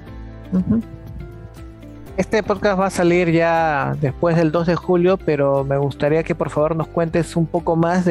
Este 2.18 2.44
podcast 2.44 2.80
va 2.80 2.86
a 2.88 2.92
salir 2.92 3.32
ya 3.32 3.96
después 4.00 4.38
del 4.38 4.52
2 4.52 4.68
de 4.68 4.76
julio, 4.76 5.18
pero 5.18 5.64
me 5.64 5.78
gustaría 5.78 6.24
que 6.24 6.36
por 6.36 6.50
favor 6.50 6.76
nos 6.76 6.88
cuentes 6.88 7.36
un 7.36 7.46
poco 7.46 7.76
más 7.76 8.06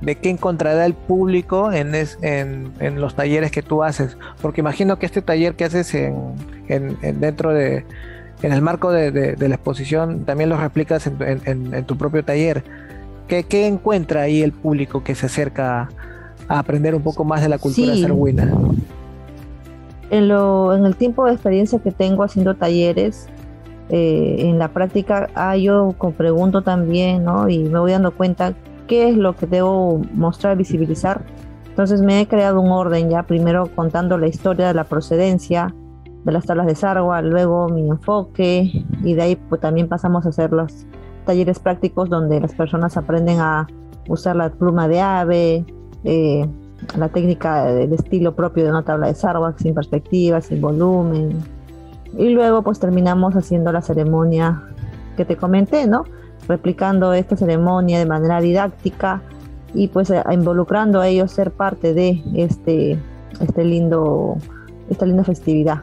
de, 0.00 0.14
qué 0.16 0.30
encontrará 0.30 0.84
el 0.86 0.94
público 0.94 1.72
en, 1.72 1.94
en, 1.94 3.00
los 3.00 3.14
talleres 3.14 3.50
que 3.50 3.62
tú 3.62 3.82
haces. 3.82 4.16
Porque 4.40 4.60
imagino 4.60 4.98
que 4.98 5.06
este 5.06 5.22
taller 5.22 5.54
que 5.54 5.64
haces 5.64 5.94
en, 5.94 6.34
dentro 7.20 7.52
de, 7.52 7.84
en 8.42 8.52
el 8.52 8.62
marco 8.62 8.92
de, 8.92 9.36
la 9.38 9.54
exposición, 9.54 10.24
también 10.24 10.50
lo 10.50 10.56
replicas 10.56 11.06
en, 11.06 11.84
tu 11.84 11.96
propio 11.96 12.24
taller. 12.24 12.64
¿Qué, 13.26 13.66
encuentra 13.66 14.22
ahí 14.22 14.42
el 14.42 14.52
público 14.52 15.04
que 15.04 15.14
se 15.14 15.26
acerca 15.26 15.88
a 16.48 16.58
aprender 16.58 16.94
un 16.94 17.02
poco 17.02 17.24
más 17.24 17.42
de 17.42 17.48
la 17.48 17.58
cultura 17.58 17.92
sí 17.94 18.06
en, 20.10 20.28
lo, 20.28 20.74
en 20.74 20.86
el 20.86 20.96
tiempo 20.96 21.26
de 21.26 21.32
experiencia 21.32 21.78
que 21.80 21.92
tengo 21.92 22.22
haciendo 22.22 22.54
talleres, 22.54 23.28
eh, 23.90 24.36
en 24.40 24.58
la 24.58 24.68
práctica, 24.68 25.30
ah, 25.34 25.56
yo 25.56 25.94
pregunto 26.16 26.62
también, 26.62 27.24
¿no? 27.24 27.48
Y 27.48 27.58
me 27.60 27.78
voy 27.78 27.92
dando 27.92 28.10
cuenta 28.12 28.54
qué 28.88 29.08
es 29.08 29.16
lo 29.16 29.36
que 29.36 29.46
debo 29.46 30.00
mostrar, 30.14 30.56
visibilizar. 30.56 31.24
Entonces 31.68 32.02
me 32.02 32.20
he 32.20 32.26
creado 32.26 32.60
un 32.60 32.72
orden 32.72 33.08
ya, 33.08 33.22
primero 33.22 33.68
contando 33.76 34.18
la 34.18 34.26
historia 34.26 34.66
de 34.66 34.74
la 34.74 34.84
procedencia 34.84 35.72
de 36.24 36.32
las 36.32 36.44
tablas 36.44 36.66
de 36.66 36.74
Sarwa, 36.74 37.22
luego 37.22 37.68
mi 37.68 37.88
enfoque 37.88 38.84
y 39.04 39.14
de 39.14 39.22
ahí 39.22 39.36
pues 39.36 39.60
también 39.60 39.88
pasamos 39.88 40.26
a 40.26 40.30
hacer 40.30 40.52
los 40.52 40.86
talleres 41.24 41.60
prácticos 41.60 42.08
donde 42.08 42.40
las 42.40 42.54
personas 42.54 42.96
aprenden 42.96 43.38
a 43.38 43.68
usar 44.08 44.34
la 44.34 44.50
pluma 44.50 44.88
de 44.88 45.00
ave, 45.00 45.64
eh, 46.02 46.48
la 46.96 47.08
técnica 47.08 47.66
del 47.66 47.92
estilo 47.92 48.34
propio 48.34 48.64
de 48.64 48.70
una 48.70 48.82
tabla 48.82 49.06
de 49.06 49.14
Sarwak, 49.14 49.58
sin 49.58 49.74
perspectiva, 49.74 50.40
sin 50.40 50.60
volumen. 50.60 51.38
Y 52.16 52.30
luego 52.30 52.62
pues 52.62 52.80
terminamos 52.80 53.34
haciendo 53.36 53.70
la 53.70 53.82
ceremonia 53.82 54.62
que 55.16 55.24
te 55.24 55.36
comenté, 55.36 55.86
¿no? 55.86 56.04
Replicando 56.48 57.12
esta 57.12 57.36
ceremonia 57.36 57.98
de 57.98 58.06
manera 58.06 58.40
didáctica 58.40 59.22
y 59.74 59.88
pues 59.88 60.12
involucrando 60.32 61.00
a 61.00 61.08
ellos 61.08 61.30
ser 61.30 61.50
parte 61.50 61.92
de 61.92 62.22
este, 62.34 62.98
este 63.40 63.64
lindo, 63.64 64.36
esta 64.88 65.06
linda 65.06 65.24
festividad. 65.24 65.82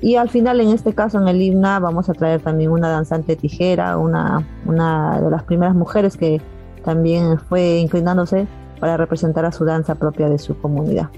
Y 0.00 0.16
al 0.16 0.28
final, 0.28 0.60
en 0.60 0.68
este 0.68 0.92
caso, 0.92 1.18
en 1.18 1.28
el 1.28 1.40
himna, 1.40 1.78
vamos 1.78 2.10
a 2.10 2.12
traer 2.12 2.40
también 2.42 2.70
una 2.70 2.88
danzante 2.90 3.36
tijera, 3.36 3.96
una, 3.96 4.46
una 4.66 5.20
de 5.20 5.30
las 5.30 5.44
primeras 5.44 5.74
mujeres 5.74 6.16
que 6.16 6.42
también 6.84 7.38
fue 7.38 7.78
inclinándose 7.78 8.46
para 8.80 8.98
representar 8.98 9.46
a 9.46 9.52
su 9.52 9.64
danza 9.64 9.94
propia 9.94 10.28
de 10.28 10.38
su 10.38 10.58
comunidad. 10.58 11.08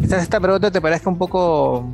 Quizás 0.00 0.22
esta 0.22 0.38
pregunta 0.38 0.70
te 0.70 0.80
parezca 0.80 1.08
un 1.08 1.16
poco, 1.16 1.86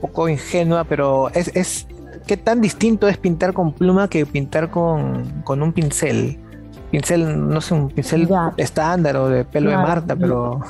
poco 0.00 0.28
ingenua, 0.28 0.84
pero 0.84 1.30
es 1.30 1.86
¿qué 2.32 2.38
tan 2.38 2.62
distinto 2.62 3.08
es 3.08 3.18
pintar 3.18 3.52
con 3.52 3.74
pluma 3.74 4.08
que 4.08 4.24
pintar 4.24 4.70
con, 4.70 5.22
un 5.46 5.72
pincel? 5.74 6.38
Pincel, 6.90 7.50
no 7.50 7.60
sé, 7.60 7.74
un 7.74 7.90
pincel 7.90 8.26
estándar 8.56 9.16
o 9.18 9.28
de 9.28 9.44
pelo 9.44 9.68
de 9.68 9.76
Marta, 9.76 10.16
pero... 10.16 10.60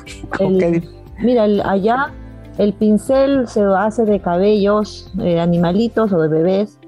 mira, 1.20 1.44
allá 1.64 2.10
el 2.58 2.72
pincel 2.72 3.46
se 3.46 3.62
hace 3.62 4.04
de 4.04 4.18
cabellos, 4.18 5.12
de 5.14 5.38
animalitos 5.38 6.12
o 6.12 6.20
de 6.20 6.26
bebés, 6.26 6.80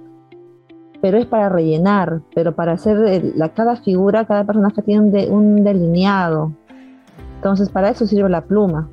pero 1.01 1.19
es 1.19 1.27
para 1.27 1.49
rellenar, 1.49 2.23
pero 2.35 2.57
para 2.57 2.73
hacer 2.73 3.33
la, 3.37 3.51
cada 3.51 3.77
figura, 3.77 4.25
cada 4.25 4.43
personaje 4.43 4.83
tiene 4.83 5.29
un, 5.29 5.63
delineado. 5.63 6.53
Entonces, 7.37 7.69
para 7.69 7.91
eso 7.91 8.09
sirve 8.09 8.29
la 8.29 8.41
pluma, 8.41 8.89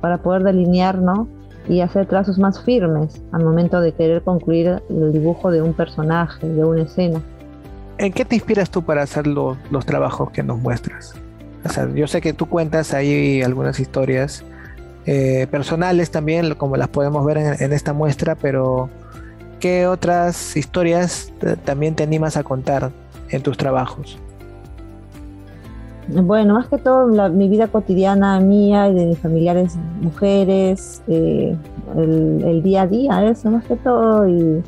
para 0.00 0.22
poder 0.22 0.44
delinear, 0.44 0.96
¿no? 0.96 1.28
Y 1.68 1.80
hacer 1.80 2.06
trazos 2.06 2.38
más 2.38 2.62
firmes 2.62 3.22
al 3.32 3.44
momento 3.44 3.80
de 3.80 3.92
querer 3.92 4.22
concluir 4.22 4.82
el 4.88 5.12
dibujo 5.12 5.50
de 5.50 5.62
un 5.62 5.74
personaje, 5.74 6.48
de 6.48 6.64
una 6.64 6.82
escena. 6.82 7.20
¿En 7.98 8.12
qué 8.12 8.24
te 8.24 8.34
inspiras 8.34 8.70
tú 8.70 8.82
para 8.82 9.02
hacer 9.02 9.26
los 9.26 9.58
trabajos 9.86 10.30
que 10.30 10.42
nos 10.42 10.58
muestras? 10.58 11.14
O 11.64 11.68
sea, 11.68 11.88
yo 11.92 12.06
sé 12.06 12.20
que 12.20 12.32
tú 12.32 12.46
cuentas 12.46 12.94
ahí 12.94 13.42
algunas 13.42 13.78
historias 13.78 14.42
eh, 15.06 15.46
personales 15.50 16.10
también, 16.10 16.54
como 16.54 16.76
las 16.76 16.88
podemos 16.88 17.24
ver 17.26 17.38
en 17.38 17.72
esta 17.72 17.92
muestra, 17.92 18.34
pero 18.34 18.88
¿qué 19.60 19.86
otras 19.86 20.56
historias 20.56 21.32
también 21.64 21.94
te 21.94 22.02
animas 22.02 22.36
a 22.36 22.42
contar 22.42 22.90
en 23.28 23.42
tus 23.42 23.58
trabajos? 23.58 24.18
Bueno, 26.12 26.54
más 26.54 26.66
que 26.66 26.78
todo 26.78 27.06
mi 27.30 27.48
vida 27.48 27.68
cotidiana 27.68 28.40
mía 28.40 28.88
y 28.88 28.94
de 28.94 29.06
mis 29.06 29.18
familiares 29.18 29.76
mujeres, 30.00 31.02
eh, 31.06 31.56
el, 31.96 32.62
día 32.64 32.82
a 32.82 32.86
día, 32.88 33.24
eso 33.28 33.50
más 33.50 33.64
que 33.64 33.76
todo, 33.76 34.28
y, 34.28 34.62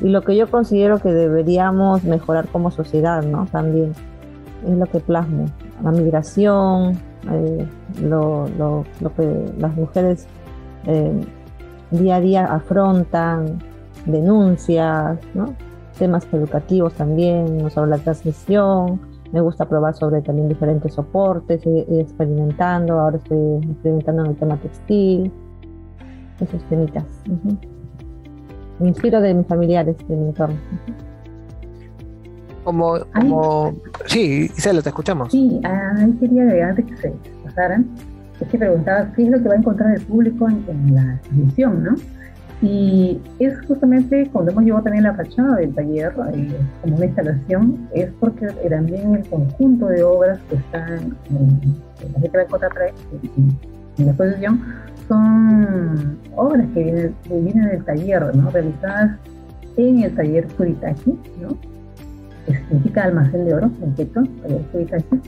lo 0.00 0.22
que 0.22 0.36
yo 0.36 0.50
considero 0.50 0.98
que 0.98 1.12
deberíamos 1.12 2.02
mejorar 2.04 2.48
como 2.48 2.70
sociedad, 2.70 3.22
¿no? 3.22 3.46
También 3.46 3.92
es 4.66 4.76
lo 4.76 4.86
que 4.86 4.98
plasmo, 4.98 5.46
la 5.82 5.92
migración, 5.92 6.98
eh, 7.30 7.66
lo, 8.02 8.84
que 9.16 9.52
las 9.58 9.74
mujeres 9.76 10.26
eh, 10.86 11.24
día 11.90 12.16
a 12.16 12.20
día 12.20 12.44
afrontan, 12.46 13.60
denuncias, 14.04 15.18
temas 15.98 16.26
educativos 16.32 16.94
también, 16.94 17.70
sobre 17.70 17.90
la 17.90 17.98
transmisión, 17.98 19.11
me 19.32 19.40
gusta 19.40 19.66
probar 19.66 19.94
sobre 19.94 20.20
también 20.20 20.48
diferentes 20.48 20.94
soportes, 20.94 21.64
ir 21.66 21.86
experimentando, 21.88 23.00
ahora 23.00 23.16
estoy 23.16 23.56
experimentando 23.70 24.24
en 24.24 24.30
el 24.30 24.36
tema 24.36 24.56
textil, 24.58 25.32
esos 26.38 26.62
temitas. 26.64 27.04
Me 28.78 28.88
inspiro 28.88 29.20
de 29.20 29.34
mis 29.34 29.46
familiares, 29.46 29.96
de 30.06 30.16
mi 30.16 30.26
entorno. 30.26 30.56
Como, 32.64 32.98
como... 33.14 33.74
Sí, 34.06 34.50
Isela, 34.56 34.82
te 34.82 34.90
escuchamos. 34.90 35.32
Sí, 35.32 35.60
ahí 35.64 36.12
quería 36.20 36.42
agregar 36.42 36.74
que 36.76 36.96
se 36.96 37.12
pasaran, 37.42 37.88
es 38.40 38.48
que 38.48 38.58
preguntaba 38.58 39.12
qué 39.12 39.24
es 39.24 39.30
lo 39.30 39.42
que 39.42 39.48
va 39.48 39.54
a 39.54 39.58
encontrar 39.58 39.94
el 39.94 40.02
público 40.02 40.48
en, 40.48 40.64
en 40.68 40.94
la 40.94 41.18
transmisión, 41.22 41.84
¿no? 41.84 41.94
Y 42.62 43.20
es 43.40 43.58
justamente 43.66 44.30
cuando 44.32 44.52
hemos 44.52 44.64
llevado 44.64 44.84
también 44.84 45.02
la 45.02 45.14
fachada 45.14 45.56
del 45.56 45.74
taller 45.74 46.14
eh, 46.32 46.56
como 46.80 46.96
una 46.96 47.06
instalación, 47.06 47.88
es 47.92 48.08
porque 48.20 48.46
también 48.46 49.16
el 49.16 49.28
conjunto 49.28 49.86
de 49.86 50.04
obras 50.04 50.38
que 50.48 50.56
están 50.56 51.16
en, 51.28 51.74
la 52.12 52.20
letra 52.20 52.42
de 52.42 52.46
Cota 52.46 52.68
en 53.98 54.06
la 54.06 54.12
exposición 54.12 54.62
son 55.08 56.18
obras 56.36 56.66
que 56.72 56.84
vienen, 56.84 57.14
vienen 57.28 57.68
del 57.68 57.84
taller, 57.84 58.36
¿no? 58.36 58.50
realizadas 58.50 59.18
en 59.76 60.02
el 60.04 60.14
taller 60.14 60.48
Suritaki, 60.56 61.18
¿no? 61.40 61.58
que 62.46 62.54
significa 62.54 63.04
almacén 63.04 63.44
de 63.44 63.54
oro 63.54 63.70
en 63.82 63.92
Quito, 63.94 64.22
taller 64.40 64.62
Suritaki 64.70 65.20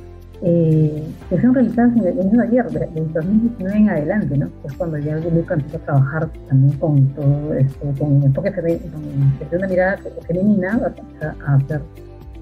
eh, 0.43 1.03
que 1.31 1.41
son 1.41 1.55
realizadas 1.55 1.97
en, 1.97 2.07
el 2.07 2.41
ayer, 2.41 2.67
de, 2.71 2.87
2019 3.15 3.77
en 3.77 3.89
adelante, 3.89 4.37
¿no? 4.37 4.49
Es 4.65 4.73
cuando 4.75 4.99
ya 4.99 5.17
Luca 5.17 5.55
empezó 5.55 5.77
a 5.77 5.81
trabajar 5.81 6.29
también 6.49 6.79
con 6.79 7.07
todo 7.15 7.55
esto, 7.55 7.93
con 7.99 8.23
enfoque 8.23 8.53
con, 8.53 9.59
una 9.59 9.69
mirada 9.69 9.99
femenina, 10.27 10.81
a, 11.23 11.51
a 11.51 11.55
hacer 11.57 11.81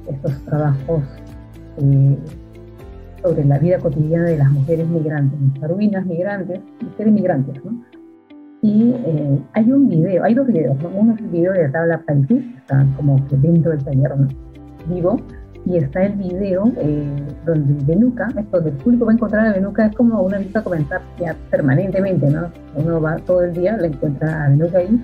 estos 0.09 0.44
trabajos 0.44 1.02
eh, 1.78 2.18
sobre 3.22 3.44
la 3.44 3.59
vida 3.59 3.78
cotidiana 3.78 4.24
de 4.24 4.38
las 4.38 4.50
mujeres 4.50 4.88
migrantes, 4.88 5.38
ruinas 5.61 6.05
migrantes, 6.07 6.61
mujeres 6.81 7.12
migrantes, 7.12 7.64
¿no? 7.64 7.85
Y 8.62 8.94
eh, 9.07 9.38
hay 9.55 9.72
un 9.72 9.88
video, 9.88 10.24
hay 10.24 10.35
dos 10.35 10.46
videos, 10.46 10.76
¿no? 10.83 10.88
Uno 10.88 11.14
es 11.14 11.20
el 11.20 11.28
video 11.28 11.52
de 11.52 11.64
la 11.64 11.72
tabla 11.72 12.02
Paisí, 12.05 12.26
que 12.26 12.57
está 12.59 12.87
como 12.96 13.24
que 13.28 13.37
dentro 13.37 13.70
del 13.70 13.85
taller, 13.85 14.18
¿no? 14.18 14.28
Vivo, 14.88 15.16
y 15.64 15.77
está 15.77 16.05
el 16.05 16.14
video 16.14 16.72
eh, 16.77 17.22
donde 17.46 17.85
Benuca, 17.85 18.29
donde 18.51 18.70
el 18.70 18.77
público 18.77 19.07
va 19.07 19.12
a 19.12 19.14
encontrar 19.14 19.46
a 19.46 19.53
Benuca, 19.53 19.87
es 19.87 19.96
como 19.96 20.20
una 20.22 20.38
vista 20.38 20.61
a 20.61 20.64
comentar 20.64 21.03
ya 21.18 21.37
permanentemente, 21.51 22.29
¿no? 22.29 22.48
Uno 22.75 23.01
va 23.01 23.16
todo 23.16 23.42
el 23.42 23.53
día, 23.53 23.77
le 23.77 23.88
encuentra 23.88 24.44
a 24.44 24.48
Benuca 24.48 24.79
ahí. 24.79 25.01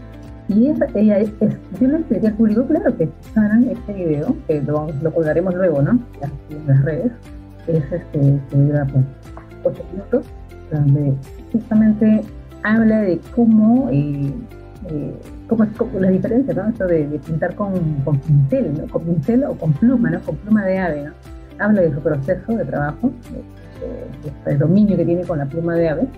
Y 0.49 0.69
es, 0.69 0.79
ella 0.95 1.19
es, 1.19 1.31
yo 1.79 1.89
le 1.89 1.99
expliqué 1.99 2.29
al 2.29 2.35
público, 2.35 2.67
claro, 2.67 2.97
que 2.97 3.05
estarán 3.05 3.65
este 3.65 3.93
video, 3.93 4.35
que 4.47 4.63
lo, 4.63 4.89
lo, 5.03 5.13
colgaremos 5.13 5.55
luego, 5.55 5.83
¿no? 5.83 5.99
En 6.51 6.67
las 6.67 6.85
redes, 6.85 7.13
es 7.67 7.85
este, 7.93 8.41
que 8.51 8.57
dura 8.57 8.87
pues, 8.87 9.05
ocho 9.65 9.85
minutos, 9.93 10.27
donde 10.73 11.15
justamente 11.53 12.23
habla 12.63 13.03
de 13.03 13.21
cómo 13.37 13.91
eh, 13.93 14.33
eh, 14.91 15.15
cómo 15.49 15.65
es 15.65 15.71
la 16.01 16.11
diferencia, 16.11 16.55
¿no? 16.55 16.69
Esto 16.69 16.87
de, 16.87 17.21
pintar 17.25 17.55
con, 17.55 17.73
con, 18.05 18.19
pincel, 18.19 18.75
¿no? 18.79 18.87
Con 18.87 19.03
pincel 19.03 19.45
o 19.45 19.55
con 19.55 19.73
pluma, 19.73 20.11
¿no? 20.11 20.21
Con 20.21 20.37
pluma 20.37 20.65
de 20.65 20.79
ave, 20.79 21.05
¿no? 21.05 21.13
Habla 21.59 21.83
de 21.83 21.93
su 21.93 22.01
proceso 22.01 22.57
de 22.57 22.65
trabajo, 22.65 23.11
el 24.47 24.59
dominio 24.59 24.97
que 24.97 25.05
tiene 25.05 25.23
con 25.23 25.39
la 25.39 25.47
pluma 25.47 25.75
de 25.75 25.89
ave. 25.89 26.09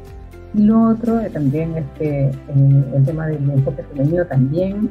Y 0.52 0.64
lo 0.64 0.88
otro 0.88 1.20
eh, 1.20 1.30
también 1.30 1.76
es 1.76 1.84
que 1.96 2.26
eh, 2.26 2.84
el 2.94 3.04
tema 3.04 3.28
del 3.28 3.48
enfoque 3.50 3.84
femenino 3.84 4.24
también 4.26 4.90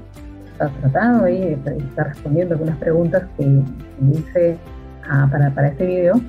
está 0.52 0.70
tratado 0.70 1.26
ahí, 1.26 1.60
está 1.78 2.04
respondiendo 2.06 2.56
algunas 2.56 2.78
preguntas 2.78 3.24
que, 3.38 3.62
hice 4.14 4.58
ah, 5.10 5.28
para 5.30 5.68
este 5.68 5.86
video 5.86 6.22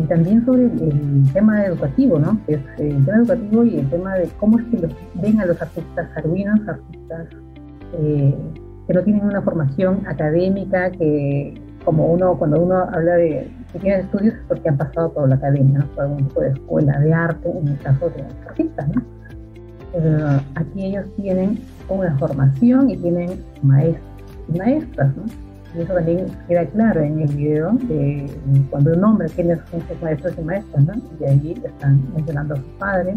y 0.00 0.06
también 0.06 0.44
sobre 0.44 0.64
el, 0.64 1.32
tema 1.32 1.64
educativo, 1.64 2.18
¿no? 2.18 2.40
Es 2.46 2.60
el 2.78 3.04
tema 3.04 3.18
educativo 3.18 3.64
y 3.64 3.78
el 3.78 3.90
tema 3.90 4.14
de 4.14 4.28
cómo 4.38 4.58
es 4.58 4.64
que 4.66 4.78
los, 4.78 4.92
ven 5.14 5.40
a 5.40 5.46
los 5.46 5.60
artistas 5.60 6.08
arruinos, 6.16 6.60
artistas 6.66 7.26
eh, 7.98 8.34
que 8.86 8.94
no 8.94 9.02
tienen 9.02 9.24
una 9.24 9.42
formación 9.42 10.02
académica 10.06 10.90
que 10.92 11.60
como 11.84 12.06
uno, 12.12 12.36
cuando 12.38 12.60
uno 12.62 12.76
habla 12.76 13.14
de 13.16 13.50
que 13.72 13.78
tienen 13.78 14.00
estudios 14.00 14.34
es 14.34 14.40
porque 14.48 14.68
han 14.68 14.76
pasado 14.76 15.12
por 15.12 15.28
la 15.28 15.36
academia, 15.36 15.86
por 15.94 16.04
algún 16.04 16.26
tipo 16.28 16.40
de 16.40 16.48
escuela 16.50 16.98
de 16.98 17.12
arte, 17.12 17.50
en 17.50 17.68
el 17.68 17.78
caso 17.78 18.10
de 18.10 18.22
los 18.22 18.32
artistas, 18.48 18.88
¿no? 18.88 19.02
aquí 20.54 20.86
ellos 20.86 21.04
tienen 21.16 21.58
una 21.88 22.16
formación 22.16 22.90
y 22.90 22.96
tienen 22.96 23.42
maestros 23.62 24.04
y 24.48 24.58
maestras, 24.58 25.16
¿no? 25.16 25.49
Y 25.74 25.82
eso 25.82 25.94
también 25.94 26.26
queda 26.48 26.66
claro 26.66 27.00
en 27.00 27.20
el 27.20 27.28
video 27.34 27.72
de 27.82 28.28
cuando 28.70 28.92
un 28.92 29.04
hombre 29.04 29.28
tiene 29.28 29.56
sus 29.70 30.02
maestros 30.02 30.34
y 30.36 30.42
maestras, 30.42 30.84
¿no? 30.84 30.94
Y 31.20 31.24
ahí 31.24 31.62
están 31.64 32.02
mencionando 32.14 32.54
a 32.54 32.56
sus 32.56 32.66
padres. 32.78 33.16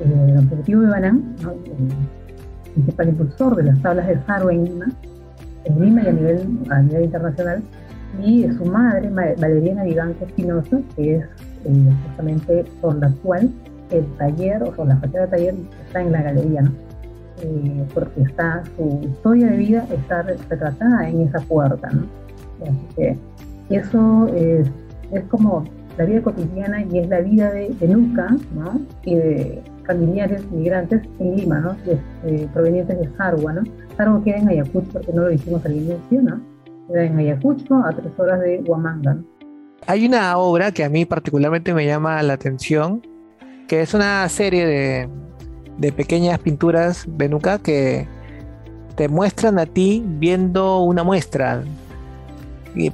Eh, 0.00 0.26
el 0.28 0.38
objetivo 0.38 0.82
de 0.82 0.88
Banán, 0.88 1.36
el 1.40 2.72
principal 2.72 3.08
impulsor 3.08 3.56
de 3.56 3.62
las 3.64 3.82
tablas 3.82 4.06
de 4.06 4.16
Faro 4.18 4.50
en 4.50 4.64
Lima, 4.64 4.86
en 5.64 5.80
Lima 5.80 6.02
y 6.02 6.06
a 6.06 6.12
nivel, 6.12 6.58
a 6.70 6.82
nivel 6.82 7.04
internacional, 7.04 7.62
y 8.22 8.48
su 8.52 8.64
madre, 8.64 9.08
Valeriana 9.10 9.84
Vivanco 9.84 10.24
Espinosa, 10.24 10.80
que 10.96 11.16
es 11.16 11.24
eh, 11.64 11.92
justamente 12.06 12.64
por 12.80 12.96
la 12.96 13.10
cual 13.22 13.50
el 13.90 14.04
taller, 14.16 14.62
o 14.76 14.84
la 14.84 14.96
fachada 14.96 15.26
del 15.26 15.30
taller 15.30 15.54
está 15.86 16.00
en 16.02 16.12
la 16.12 16.22
galería. 16.22 16.72
Eh, 17.42 17.86
porque 17.94 18.22
está 18.22 18.62
su 18.76 19.00
historia 19.02 19.46
de 19.48 19.56
vida 19.56 19.86
está 19.90 20.22
retratada 20.22 21.08
en 21.08 21.22
esa 21.22 21.40
puerta, 21.40 21.88
¿no? 21.90 22.04
Así 22.62 22.86
que 22.96 23.16
eso 23.70 24.28
es, 24.34 24.68
es 25.12 25.24
como 25.24 25.64
la 25.96 26.04
vida 26.04 26.20
cotidiana 26.22 26.84
y 26.84 26.98
es 26.98 27.08
la 27.08 27.20
vida 27.20 27.50
de, 27.50 27.70
de 27.70 27.88
¿no? 27.88 28.80
Y 29.04 29.14
de 29.14 29.62
familiares 29.86 30.50
migrantes 30.50 31.02
en 31.18 31.36
Lima, 31.36 31.60
¿no? 31.60 31.76
Eh, 32.24 32.46
provenientes 32.52 32.98
de 32.98 33.08
Sarwa, 33.16 33.52
¿no? 33.54 33.62
Sarwa 33.96 34.22
queda 34.22 34.36
en 34.36 34.48
Ayacucho, 34.48 34.88
porque 34.92 35.12
no 35.12 35.22
lo 35.22 35.28
dijimos 35.28 35.64
al 35.64 35.72
inicio, 35.72 36.22
¿no? 36.22 36.40
Queda 36.88 37.04
en 37.04 37.18
Ayacucho, 37.18 37.76
a 37.76 37.90
tres 37.90 38.12
horas 38.18 38.40
de 38.40 38.62
Huamanga, 38.66 39.16
Hay 39.86 40.06
una 40.06 40.36
obra 40.36 40.72
que 40.72 40.84
a 40.84 40.88
mí 40.90 41.06
particularmente 41.06 41.72
me 41.72 41.86
llama 41.86 42.22
la 42.22 42.34
atención, 42.34 43.00
que 43.66 43.80
es 43.80 43.94
una 43.94 44.28
serie 44.28 44.66
de, 44.66 45.08
de 45.80 45.92
pequeñas 45.92 46.38
pinturas 46.38 47.06
Benuca 47.08 47.58
que 47.58 48.06
te 48.96 49.08
muestran 49.08 49.58
a 49.58 49.64
ti 49.64 50.04
viendo 50.04 50.80
una 50.80 51.02
muestra, 51.02 51.64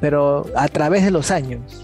pero 0.01 0.46
a 0.55 0.68
través 0.68 1.05
de 1.05 1.11
los 1.11 1.31
años. 1.31 1.83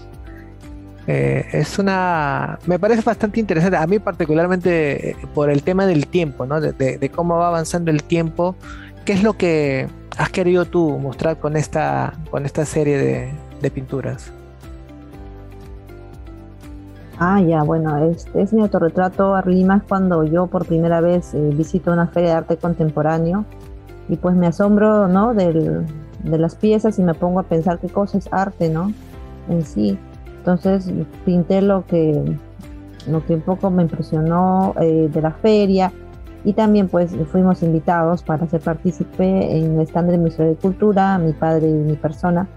Eh, 1.05 1.45
es 1.51 1.77
una. 1.77 2.57
Me 2.65 2.79
parece 2.79 3.01
bastante 3.01 3.41
interesante. 3.41 3.75
A 3.75 3.85
mí, 3.85 3.99
particularmente, 3.99 5.09
eh, 5.09 5.15
por 5.33 5.49
el 5.49 5.61
tema 5.61 5.85
del 5.85 6.07
tiempo, 6.07 6.45
¿no? 6.45 6.61
De, 6.61 7.11
cómo 7.13 7.37
va 7.37 7.49
avanzando 7.49 7.91
el 7.91 8.03
tiempo. 8.03 8.55
¿Qué 9.03 9.11
es 9.11 9.21
lo 9.21 9.33
que 9.33 9.87
has 10.17 10.29
querido 10.29 10.63
tú 10.63 10.97
mostrar 10.99 11.37
con 11.37 11.57
esta, 11.57 12.13
con 12.31 12.45
esta 12.45 12.63
serie 12.65 13.33
de 13.61 13.71
pinturas? 13.71 14.31
Ah, 17.19 17.41
ya, 17.41 17.63
bueno, 17.63 17.97
es, 17.97 18.27
es 18.33 18.53
mi 18.53 18.61
autorretrato 18.61 19.39
Lima 19.45 19.77
es 19.77 19.83
cuando 19.83 20.23
yo 20.23 20.47
por 20.47 20.65
primera 20.65 20.99
vez 20.99 21.33
eh, 21.33 21.51
visito 21.53 21.91
una 21.91 22.07
feria 22.07 22.31
de 22.31 22.35
arte 22.37 22.57
contemporáneo 22.57 23.45
y 24.09 24.17
pues 24.17 24.35
me 24.35 24.47
asombro, 24.47 25.07
¿no? 25.07 25.33
de 25.33 25.85
las 26.23 26.55
piezas 26.55 26.97
y 26.99 27.03
me 27.03 27.13
pongo 27.13 27.39
a 27.39 27.43
pensar 27.43 27.79
qué 27.79 27.87
cosa 27.87 28.17
es 28.17 28.31
arte, 28.31 28.69
¿no? 28.69 28.91
En 29.49 29.63
sí. 29.63 29.97
Entonces 30.37 30.91
pinté 31.25 31.61
lo 31.61 31.85
que, 31.85 32.37
lo 33.07 33.25
que 33.25 33.35
un 33.35 33.41
poco 33.41 33.69
me 33.69 33.83
impresionó 33.83 34.73
eh, 34.81 35.09
de 35.11 35.21
la 35.21 35.31
feria 35.31 35.91
y 36.43 36.53
también 36.53 36.89
pues 36.89 37.15
fuimos 37.31 37.63
invitados 37.63 38.23
para 38.23 38.47
ser 38.47 38.61
partícipe 38.61 39.57
en 39.57 39.79
el 39.79 39.87
stand 39.87 40.11
del 40.11 40.19
Museo 40.19 40.47
de 40.47 40.55
Cultura, 40.55 41.17
mi 41.17 41.31
padre 41.31 41.69
y 41.69 41.73
mi 41.73 41.95
persona 41.95 42.47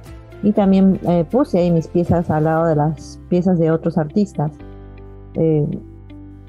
y 0.43 0.53
también 0.53 1.01
eh, 1.09 1.25
puse 1.31 1.59
ahí 1.59 1.71
mis 1.71 1.89
piezas 1.89 2.31
al 2.31 2.45
lado 2.45 2.67
de 2.67 2.77
las 2.77 3.19
piezas 3.29 3.59
de 3.59 3.71
otros 3.71 3.99
artistas. 3.99 4.53
Eh, 5.35 5.67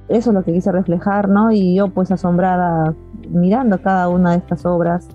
eso 0.09 0.29
es 0.29 0.33
lo 0.33 0.43
que 0.43 0.53
quise 0.53 0.71
reflejar, 0.71 1.27
¿no? 1.27 1.51
Y 1.51 1.75
yo 1.75 1.89
pues 1.89 2.11
asombrada 2.11 2.93
mirando 3.29 3.81
cada 3.81 4.07
una 4.09 4.31
de 4.31 4.37
estas 4.37 4.65
obras, 4.65 5.07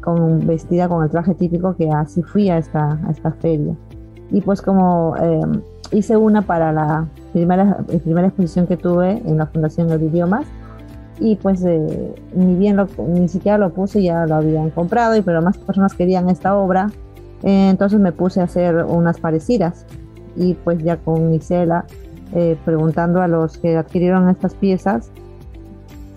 con, 0.00 0.46
vestida 0.46 0.88
con 0.88 1.02
el 1.02 1.10
traje 1.10 1.34
típico 1.34 1.74
que 1.74 1.90
así 1.90 2.22
fui 2.22 2.48
a 2.48 2.58
esta, 2.58 2.98
a 3.06 3.10
esta 3.10 3.32
feria. 3.32 3.74
Y 4.30 4.40
pues 4.40 4.62
como 4.62 5.14
eh, 5.20 5.40
hice 5.92 6.16
una 6.16 6.42
para 6.42 6.72
la 6.72 7.08
primera, 7.32 7.78
primera 8.04 8.28
exposición 8.28 8.66
que 8.66 8.76
tuve 8.76 9.22
en 9.24 9.38
la 9.38 9.46
Fundación 9.46 9.88
de 9.88 10.04
Idiomas, 10.04 10.46
y 11.20 11.34
pues 11.34 11.64
ni 11.64 12.54
bien 12.54 12.76
lo, 12.76 12.86
ni 13.08 13.26
siquiera 13.26 13.58
lo 13.58 13.70
puse, 13.70 14.02
ya 14.02 14.24
lo 14.26 14.36
habían 14.36 14.70
comprado, 14.70 15.16
y 15.16 15.22
pero 15.22 15.42
más 15.42 15.58
personas 15.58 15.94
querían 15.94 16.28
esta 16.28 16.56
obra, 16.56 16.90
eh, 17.42 17.68
entonces 17.70 18.00
me 18.00 18.12
puse 18.12 18.40
a 18.40 18.44
hacer 18.44 18.76
unas 18.76 19.20
parecidas 19.20 19.86
y 20.36 20.54
pues 20.54 20.78
ya 20.82 20.96
con 20.96 21.32
Isela 21.34 21.84
eh, 22.34 22.56
preguntando 22.64 23.22
a 23.22 23.28
los 23.28 23.58
que 23.58 23.76
adquirieron 23.76 24.28
estas 24.28 24.54
piezas, 24.54 25.10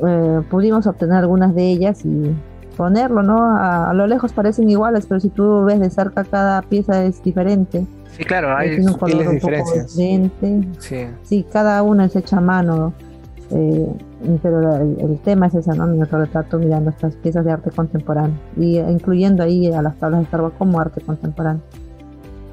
eh, 0.05 0.41
pudimos 0.49 0.87
obtener 0.87 1.17
algunas 1.17 1.55
de 1.55 1.69
ellas 1.69 2.03
y 2.05 2.35
ponerlo, 2.75 3.23
¿no? 3.23 3.55
A, 3.55 3.93
lo 3.93 4.07
lejos 4.07 4.33
parecen 4.33 4.69
iguales, 4.69 5.05
pero 5.05 5.19
si 5.19 5.29
tú 5.29 5.63
ves 5.65 5.79
de 5.79 5.89
cerca 5.89 6.23
cada 6.23 6.61
pieza 6.63 7.03
es 7.05 7.23
diferente. 7.23 7.85
Sí, 8.17 8.23
claro, 8.25 8.55
hay 8.55 8.79
un 8.79 8.93
color 8.93 9.29
diferencias. 9.29 9.91
Sí. 9.91 10.29
sí, 11.23 11.45
cada 11.51 11.81
una 11.83 12.05
es 12.05 12.15
hecha 12.15 12.37
a 12.37 12.41
mano. 12.41 12.93
Eh, 13.51 13.87
pero 14.41 14.75
el, 14.75 15.19
tema 15.19 15.47
es 15.47 15.55
ese, 15.55 15.71
¿no? 15.75 15.87
Mi 15.87 16.03
retrato 16.03 16.59
mirando 16.59 16.89
estas 16.89 17.15
piezas 17.15 17.45
de 17.45 17.51
arte 17.51 17.71
contemporáneo 17.71 18.37
y 18.57 18.77
incluyendo 18.77 19.43
ahí 19.43 19.71
a 19.71 19.81
las 19.81 19.97
tablas 19.97 20.21
de 20.21 20.25
Starbucks 20.27 20.57
como 20.57 20.79
arte 20.79 21.01
contemporáneo. 21.01 21.61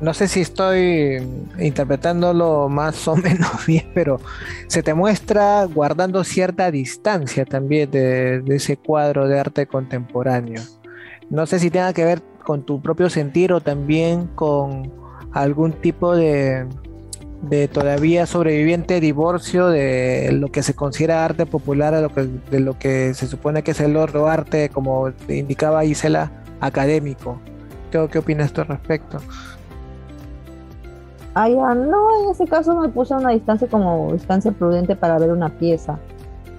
No 0.00 0.14
sé 0.14 0.28
si 0.28 0.40
estoy 0.40 1.20
interpretándolo 1.58 2.68
más 2.68 3.08
o 3.08 3.16
menos 3.16 3.66
bien, 3.66 3.86
pero 3.94 4.20
se 4.68 4.82
te 4.82 4.94
muestra 4.94 5.64
guardando 5.64 6.22
cierta 6.24 6.70
distancia 6.70 7.44
también 7.44 7.90
de 7.90 8.42
ese 8.48 8.76
cuadro 8.76 9.26
de 9.26 9.40
arte 9.40 9.66
contemporáneo. 9.66 10.62
No 11.30 11.46
sé 11.46 11.58
si 11.58 11.70
tenga 11.70 11.92
que 11.92 12.04
ver 12.04 12.22
con 12.42 12.64
tu 12.64 12.80
propio 12.80 13.10
sentir 13.10 13.52
o 13.52 13.60
también 13.60 14.28
con 14.28 14.90
algún 15.32 15.72
tipo 15.72 16.16
de, 16.16 16.66
de 17.42 17.68
todavía 17.68 18.26
sobreviviente 18.26 19.00
divorcio 19.00 19.68
de 19.68 20.30
lo 20.32 20.48
que 20.48 20.62
se 20.62 20.74
considera 20.74 21.24
arte 21.24 21.46
popular 21.46 21.94
a 21.94 22.00
lo 22.00 22.12
que, 22.12 22.28
de 22.50 22.60
lo 22.60 22.78
que 22.78 23.14
se 23.14 23.26
supone 23.26 23.62
que 23.62 23.70
es 23.70 23.80
el 23.80 23.96
otro 23.96 24.28
arte, 24.28 24.70
como 24.70 25.12
indicaba 25.28 25.84
Isela, 25.84 26.32
académico. 26.60 27.40
¿Qué, 27.90 28.18
opinas 28.18 28.52
tú 28.52 28.60
al 28.62 28.68
respecto? 28.68 29.18
Ah, 31.34 31.48
no, 31.48 32.24
en 32.24 32.30
ese 32.30 32.46
caso 32.46 32.78
me 32.78 32.88
puse 32.88 33.14
a 33.14 33.18
una 33.18 33.30
distancia 33.30 33.68
como 33.68 34.12
distancia 34.12 34.50
prudente 34.50 34.96
para 34.96 35.18
ver 35.18 35.30
una 35.30 35.48
pieza. 35.48 35.98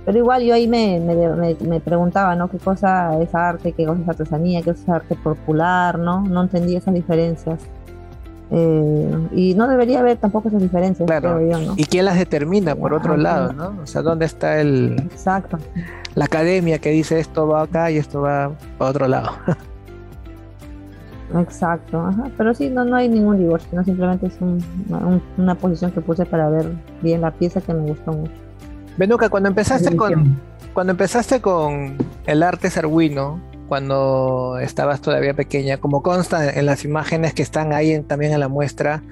Pero 0.05 0.17
igual 0.17 0.41
yo 0.43 0.53
ahí 0.53 0.67
me, 0.67 0.99
me, 0.99 1.55
me, 1.55 1.79
preguntaba, 1.81 2.35
¿no? 2.35 2.49
¿Qué 2.49 2.57
cosa 2.57 3.21
es 3.21 3.35
arte? 3.35 3.73
¿Qué 3.73 3.85
cosa 3.85 4.01
es 4.01 4.09
artesanía? 4.09 4.61
¿Qué 4.61 4.71
cosa 4.71 4.81
es 4.81 4.89
arte 4.89 5.15
popular? 5.15 5.99
¿No? 5.99 6.21
No 6.21 6.41
entendía 6.41 6.79
esas 6.79 6.93
diferencias. 6.93 7.59
Eh, 8.51 9.27
y 9.31 9.53
no 9.53 9.67
debería 9.67 9.99
haber 9.99 10.17
tampoco 10.17 10.47
esas 10.47 10.61
diferencias. 10.61 11.05
Claro. 11.05 11.39
¿Y 11.75 11.85
quién 11.85 12.05
las 12.05 12.17
determina 12.17 12.75
por 12.75 12.93
otro 12.93 13.15
lado, 13.15 13.53
no? 13.53 13.75
O 13.83 13.85
sea, 13.85 14.01
¿dónde 14.01 14.25
está 14.25 14.59
el 14.59 14.95
Exacto. 15.11 15.59
la 16.15 16.25
academia 16.25 16.79
que 16.79 16.89
dice 16.89 17.19
esto 17.19 17.47
va 17.47 17.63
acá 17.63 17.91
y 17.91 17.97
esto 17.97 18.21
va 18.21 18.51
para 18.77 18.91
otro 18.91 19.07
lado? 19.07 19.31
Exacto, 21.37 22.01
ajá. 22.01 22.31
pero 22.37 22.55
sí, 22.55 22.69
no, 22.69 22.83
no 22.85 22.95
hay 22.95 23.07
ningún 23.07 23.37
divorcio, 23.37 23.69
no 23.71 23.83
simplemente 23.83 24.25
es 24.25 24.37
una 25.37 25.53
posición 25.53 25.91
que 25.91 26.01
puse 26.01 26.25
para 26.25 26.49
ver 26.49 26.71
bien 27.03 27.21
la 27.21 27.29
pieza 27.29 27.61
que 27.61 27.71
me 27.71 27.81
gustó 27.81 28.13
mucho. 28.13 28.33
Benuca, 28.97 29.29
cuando 29.29 29.49
empezaste 29.49 29.95
con 29.95 30.39
cuando 30.73 30.91
empezaste 30.91 31.41
con 31.41 31.97
el 32.25 32.43
arte 32.43 32.69
sarguino, 32.69 33.39
cuando 33.69 34.57
estabas 34.59 34.99
todavía 34.99 35.33
pequeña, 35.33 35.77
como 35.77 36.01
consta 36.01 36.51
en 36.51 36.65
las 36.65 36.83
imágenes 36.83 37.33
que 37.33 37.43
están 37.43 37.71
ahí 37.71 38.01
también 38.01 38.33
en 38.33 38.39
la 38.39 38.49
muestra, 38.49 39.03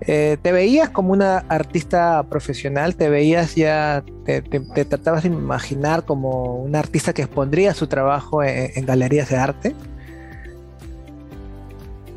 eh, 0.00 0.36
¿te 0.42 0.52
veías 0.52 0.90
como 0.90 1.12
una 1.12 1.38
artista 1.48 2.22
profesional? 2.24 2.96
¿Te 2.96 3.08
veías 3.08 3.54
ya, 3.54 4.04
te, 4.24 4.42
tratabas 4.84 5.22
de 5.22 5.30
imaginar 5.30 6.04
como 6.04 6.56
una 6.56 6.80
artista 6.80 7.12
que 7.14 7.22
expondría 7.22 7.72
su 7.72 7.86
trabajo 7.86 8.42
en, 8.42 8.84
galerías 8.84 9.30
de 9.30 9.36
arte? 9.36 9.74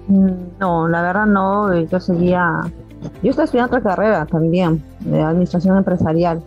Mm, 0.08 0.60
no, 0.60 0.88
la 0.90 1.02
verdad 1.04 1.26
no, 1.28 1.74
yo 1.84 2.00
seguía, 2.00 2.62
yo 3.24 3.30
estaba 3.30 3.46
estudiando 3.46 3.78
otra 3.78 3.90
carrera 3.90 4.26
también, 4.26 4.84
de 5.02 5.22
administración 5.22 5.78
empresarial, 5.78 6.42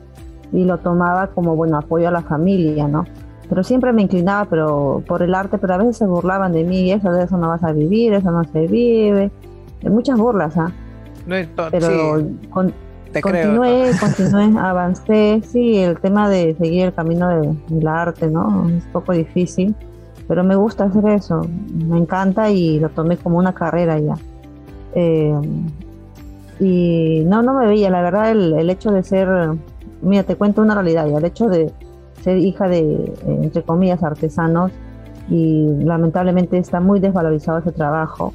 y 0.52 0.64
lo 0.64 0.78
tomaba 0.78 1.28
como, 1.28 1.56
bueno, 1.56 1.78
apoyo 1.78 2.08
a 2.08 2.10
la 2.10 2.22
familia, 2.22 2.88
¿no? 2.88 3.06
Pero 3.48 3.64
siempre 3.64 3.92
me 3.92 4.02
inclinaba 4.02 4.46
pero 4.48 5.02
por 5.06 5.22
el 5.22 5.34
arte, 5.34 5.58
pero 5.58 5.74
a 5.74 5.78
veces 5.78 5.98
se 5.98 6.06
burlaban 6.06 6.52
de 6.52 6.64
mí, 6.64 6.92
eso 6.92 7.10
de 7.12 7.24
eso 7.24 7.36
no 7.36 7.48
vas 7.48 7.62
a 7.62 7.72
vivir, 7.72 8.14
eso 8.14 8.30
no 8.30 8.44
se 8.44 8.66
vive, 8.66 9.30
de 9.82 9.90
muchas 9.90 10.18
burlas, 10.18 10.56
¿ah? 10.56 10.72
pero 11.70 12.22
continué, 12.50 13.90
continué, 14.00 14.58
avancé, 14.58 15.42
sí, 15.46 15.76
el 15.76 15.98
tema 15.98 16.28
de 16.28 16.54
seguir 16.54 16.86
el 16.86 16.94
camino 16.94 17.56
del 17.68 17.86
arte, 17.86 18.28
¿no? 18.28 18.68
Es 18.70 18.84
poco 18.92 19.12
difícil, 19.12 19.74
pero 20.28 20.44
me 20.44 20.56
gusta 20.56 20.84
hacer 20.84 21.06
eso, 21.06 21.46
me 21.72 21.98
encanta 21.98 22.50
y 22.50 22.80
lo 22.80 22.88
tomé 22.90 23.16
como 23.16 23.38
una 23.38 23.52
carrera 23.52 23.98
ya. 23.98 24.14
Eh, 24.94 25.34
y 26.60 27.24
no, 27.26 27.42
no 27.42 27.54
me 27.54 27.66
veía, 27.66 27.90
la 27.90 28.02
verdad, 28.02 28.30
el, 28.30 28.70
hecho 28.70 28.92
de 28.92 29.02
ser, 29.02 29.28
mira, 30.00 30.22
te 30.22 30.36
cuento 30.36 30.62
una 30.62 30.74
realidad, 30.74 31.08
ya, 31.08 31.18
el 31.18 31.24
hecho 31.24 31.48
de 31.48 31.72
ser 32.22 32.38
hija 32.38 32.68
de, 32.68 33.12
entre 33.26 33.62
comillas, 33.62 34.02
artesanos, 34.02 34.72
y 35.28 35.66
lamentablemente 35.84 36.58
está 36.58 36.80
muy 36.80 37.00
desvalorizado 37.00 37.58
ese 37.58 37.72
trabajo, 37.72 38.32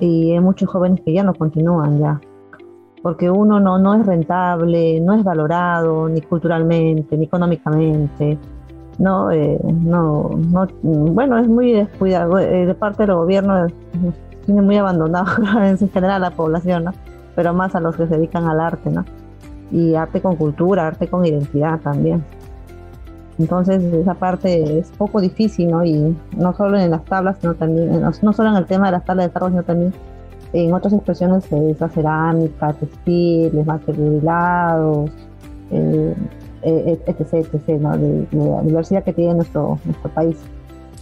y 0.00 0.32
hay 0.32 0.40
muchos 0.40 0.68
jóvenes 0.68 1.00
que 1.04 1.12
ya 1.12 1.22
no 1.22 1.34
continúan 1.34 1.98
ya, 1.98 2.20
porque 3.02 3.30
uno 3.30 3.60
no, 3.60 3.78
no 3.78 3.94
es 3.94 4.06
rentable, 4.06 5.00
no 5.00 5.14
es 5.14 5.24
valorado, 5.24 6.08
ni 6.08 6.20
culturalmente, 6.20 7.16
ni 7.16 7.24
económicamente, 7.24 8.38
no, 8.98 9.30
eh, 9.30 9.58
no, 9.62 10.30
no, 10.36 10.66
bueno, 10.82 11.38
es 11.38 11.48
muy 11.48 11.72
descuidado, 11.72 12.38
eh, 12.38 12.66
de 12.66 12.74
parte 12.74 13.06
del 13.06 13.14
gobierno 13.14 13.66
tiene 14.44 14.62
muy 14.62 14.76
abandonado 14.76 15.30
en 15.64 15.76
general 15.90 16.22
la 16.22 16.30
población, 16.30 16.84
¿no? 16.84 16.92
pero 17.38 17.54
más 17.54 17.72
a 17.76 17.78
los 17.78 17.94
que 17.94 18.08
se 18.08 18.16
dedican 18.16 18.48
al 18.48 18.58
arte, 18.58 18.90
¿no? 18.90 19.04
Y 19.70 19.94
arte 19.94 20.20
con 20.20 20.34
cultura, 20.34 20.88
arte 20.88 21.06
con 21.06 21.24
identidad 21.24 21.78
también. 21.78 22.24
Entonces 23.38 23.82
esa 23.82 24.14
parte 24.14 24.78
es 24.78 24.90
poco 24.98 25.20
difícil, 25.20 25.70
¿no? 25.70 25.84
Y 25.84 26.16
no 26.36 26.54
solo 26.56 26.78
en 26.78 26.90
las 26.90 27.04
tablas, 27.04 27.38
sino 27.40 27.54
también, 27.54 28.00
no, 28.00 28.32
solo 28.32 28.50
en 28.50 28.56
el 28.56 28.66
tema 28.66 28.86
de 28.86 28.92
las 28.92 29.04
tablas 29.04 29.26
de 29.26 29.32
tarot, 29.32 29.50
sino 29.50 29.62
también 29.62 29.92
en 30.52 30.72
otras 30.74 30.92
expresiones, 30.92 31.44
eh, 31.52 31.70
esa 31.70 31.88
cerámica, 31.88 32.72
textiles, 32.72 33.66
materializados, 33.66 35.10
eh, 35.70 36.14
eh, 36.62 37.00
etc, 37.06 37.34
etc, 37.34 37.68
¿no? 37.80 37.96
De, 37.96 38.26
la 38.32 38.62
diversidad 38.62 39.04
que 39.04 39.12
tiene 39.12 39.34
nuestro, 39.34 39.78
nuestro 39.84 40.10
país. 40.10 40.36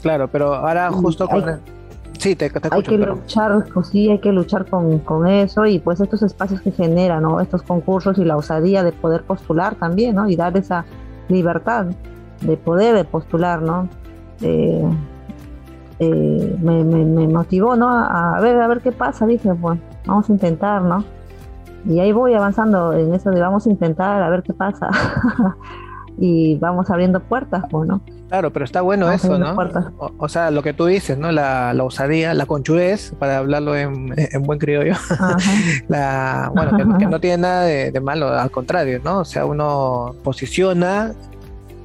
Claro, 0.03 0.29
pero 0.29 0.55
ahora 0.55 0.91
justo 0.91 1.27
con... 1.29 1.77
Sí, 2.19 2.35
te, 2.35 2.51
Hay 2.71 2.83
que 2.83 2.97
luchar, 2.97 3.67
pues 3.73 3.89
sí, 3.89 4.11
hay 4.11 4.19
que 4.19 4.33
luchar 4.33 4.67
con, 4.67 4.99
con, 5.01 5.27
eso 5.27 5.67
y 5.67 5.79
pues 5.79 6.01
estos 6.01 6.23
espacios 6.23 6.63
que 6.63 6.73
generan, 6.73 7.23
¿no? 7.23 7.41
Estos 7.41 7.63
concursos 7.63 8.19
y 8.19 8.25
la 8.25 8.37
osadía 8.37 8.83
de 8.83 8.93
poder 8.93 9.23
postular 9.23 9.75
también, 9.75 10.17
¿no? 10.17 10.29
Y 10.29 10.35
dar 10.35 10.57
esa 10.57 10.87
libertad 11.29 11.89
de 12.41 12.57
poder 12.57 13.05
postular, 13.07 13.63
¿no? 13.63 13.89
Eh, 14.41 14.85
eh, 15.99 16.57
me, 16.61 16.85
me, 16.85 17.27
motivó, 17.29 17.77
¿no? 17.77 17.89
A, 17.89 18.39
ver, 18.41 18.61
a 18.61 18.69
ver 18.69 18.81
qué 18.81 18.93
pasa, 18.93 19.27
dije, 19.27 19.55
pues 19.55 19.79
vamos 20.05 20.29
a 20.29 20.33
intentar, 20.33 20.83
¿no? 20.83 21.05
Y 21.87 22.01
ahí 22.01 22.13
voy 22.13 22.35
avanzando 22.35 22.93
en 22.93 23.15
eso 23.15 23.31
de 23.31 23.41
vamos 23.41 23.67
a 23.67 23.71
intentar, 23.71 24.23
a 24.23 24.29
ver 24.29 24.43
qué 24.43 24.53
pasa. 24.53 24.91
y 26.19 26.57
vamos 26.59 26.91
abriendo 26.91 27.21
puertas, 27.21 27.65
pues, 27.71 27.89
¿no? 27.89 28.01
Claro, 28.29 28.53
pero 28.53 28.65
está 28.65 28.81
bueno 28.81 29.11
eso, 29.11 29.39
¿no? 29.39 29.55
O, 30.19 30.29
sea, 30.29 30.51
lo 30.51 30.63
que 30.63 30.73
tú 30.73 30.87
dices, 30.87 31.17
¿no? 31.17 31.31
La, 31.31 31.73
la 31.73 31.85
osadía, 31.85 32.35
la 32.35 32.45
conchudez, 32.45 33.15
para 33.19 33.39
hablarlo 33.39 33.77
en, 33.77 34.13
buen 34.43 34.59
criollo, 34.59 34.95
la, 35.89 36.51
bueno, 36.53 36.99
que, 36.99 37.07
no 37.07 37.21
tiene 37.21 37.39
nada 37.39 37.63
de, 37.63 37.93
de, 37.93 38.01
malo, 38.01 38.29
al 38.29 38.51
contrario, 38.51 39.01
¿no? 39.05 39.21
O 39.21 39.25
sea, 39.25 39.47
uno 39.47 40.17
posiciona 40.25 41.13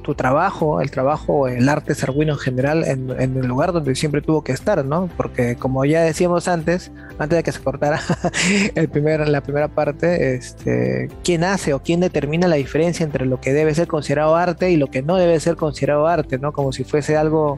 tu 0.02 0.14
trabajo, 0.14 0.80
el 0.80 0.90
trabajo, 0.90 1.48
el 1.48 1.68
arte 1.68 1.94
serguino 1.94 2.32
en 2.32 2.38
general, 2.38 2.84
en, 2.84 3.10
el 3.10 3.46
lugar 3.46 3.72
donde 3.72 3.94
siempre 3.94 4.20
tuvo 4.20 4.42
que 4.42 4.52
estar, 4.52 4.84
¿no? 4.84 5.08
Porque 5.16 5.56
como 5.56 5.84
ya 5.84 6.02
decíamos 6.02 6.48
antes, 6.48 6.92
antes 7.18 7.36
de 7.36 7.42
que 7.42 7.52
se 7.52 7.60
cortara 7.60 8.00
el 8.74 8.88
primer, 8.88 9.26
la 9.28 9.40
primera 9.40 9.68
parte, 9.68 10.34
este, 10.34 11.08
¿quién 11.24 11.44
hace 11.44 11.72
o 11.72 11.82
quién 11.82 12.00
determina 12.00 12.48
la 12.48 12.56
diferencia 12.56 13.04
entre 13.04 13.26
lo 13.26 13.40
que 13.40 13.52
debe 13.52 13.74
ser 13.74 13.86
considerado 13.88 14.36
arte 14.36 14.70
y 14.70 14.76
lo 14.76 14.88
que 14.88 15.02
no 15.02 15.16
debe 15.16 15.38
ser 15.40 15.56
considerado 15.56 16.06
arte, 16.06 16.38
¿no? 16.38 16.52
Como 16.52 16.72
si 16.72 16.84
fuese 16.84 17.16
algo, 17.16 17.56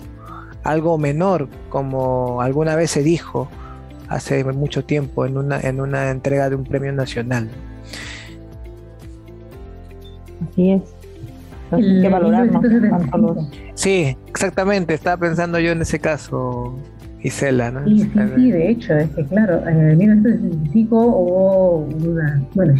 algo 0.63 0.99
menor, 0.99 1.49
como 1.71 2.43
alguna 2.43 2.77
vez 2.77 2.91
se 2.91 3.03
dijo 3.03 3.49
hace 4.09 4.45
mucho 4.45 4.85
tiempo 4.85 5.27
en 5.27 5.39
una, 5.39 5.61
en 5.61 5.81
una 5.81 6.11
entrega 6.11 6.51
de 6.51 6.57
un 6.57 6.65
premio 6.65 6.93
nacional. 6.93 7.51
Así 10.51 10.73
es 10.73 10.94
que 11.77 12.09
valorarnos 12.09 13.49
Sí, 13.75 14.17
exactamente, 14.29 14.95
estaba 14.95 15.17
pensando 15.17 15.59
yo 15.59 15.73
en 15.73 15.83
ese 15.83 15.99
caso, 15.99 16.79
Isela, 17.23 17.71
¿no? 17.71 17.85
Sí, 17.85 18.11
sí, 18.37 18.51
de 18.51 18.71
hecho, 18.71 18.95
es 18.95 19.11
que 19.11 19.25
claro, 19.27 19.67
en 19.67 19.97
1965 19.99 20.97
hubo 20.97 21.79
una, 22.07 22.43
bueno, 22.55 22.75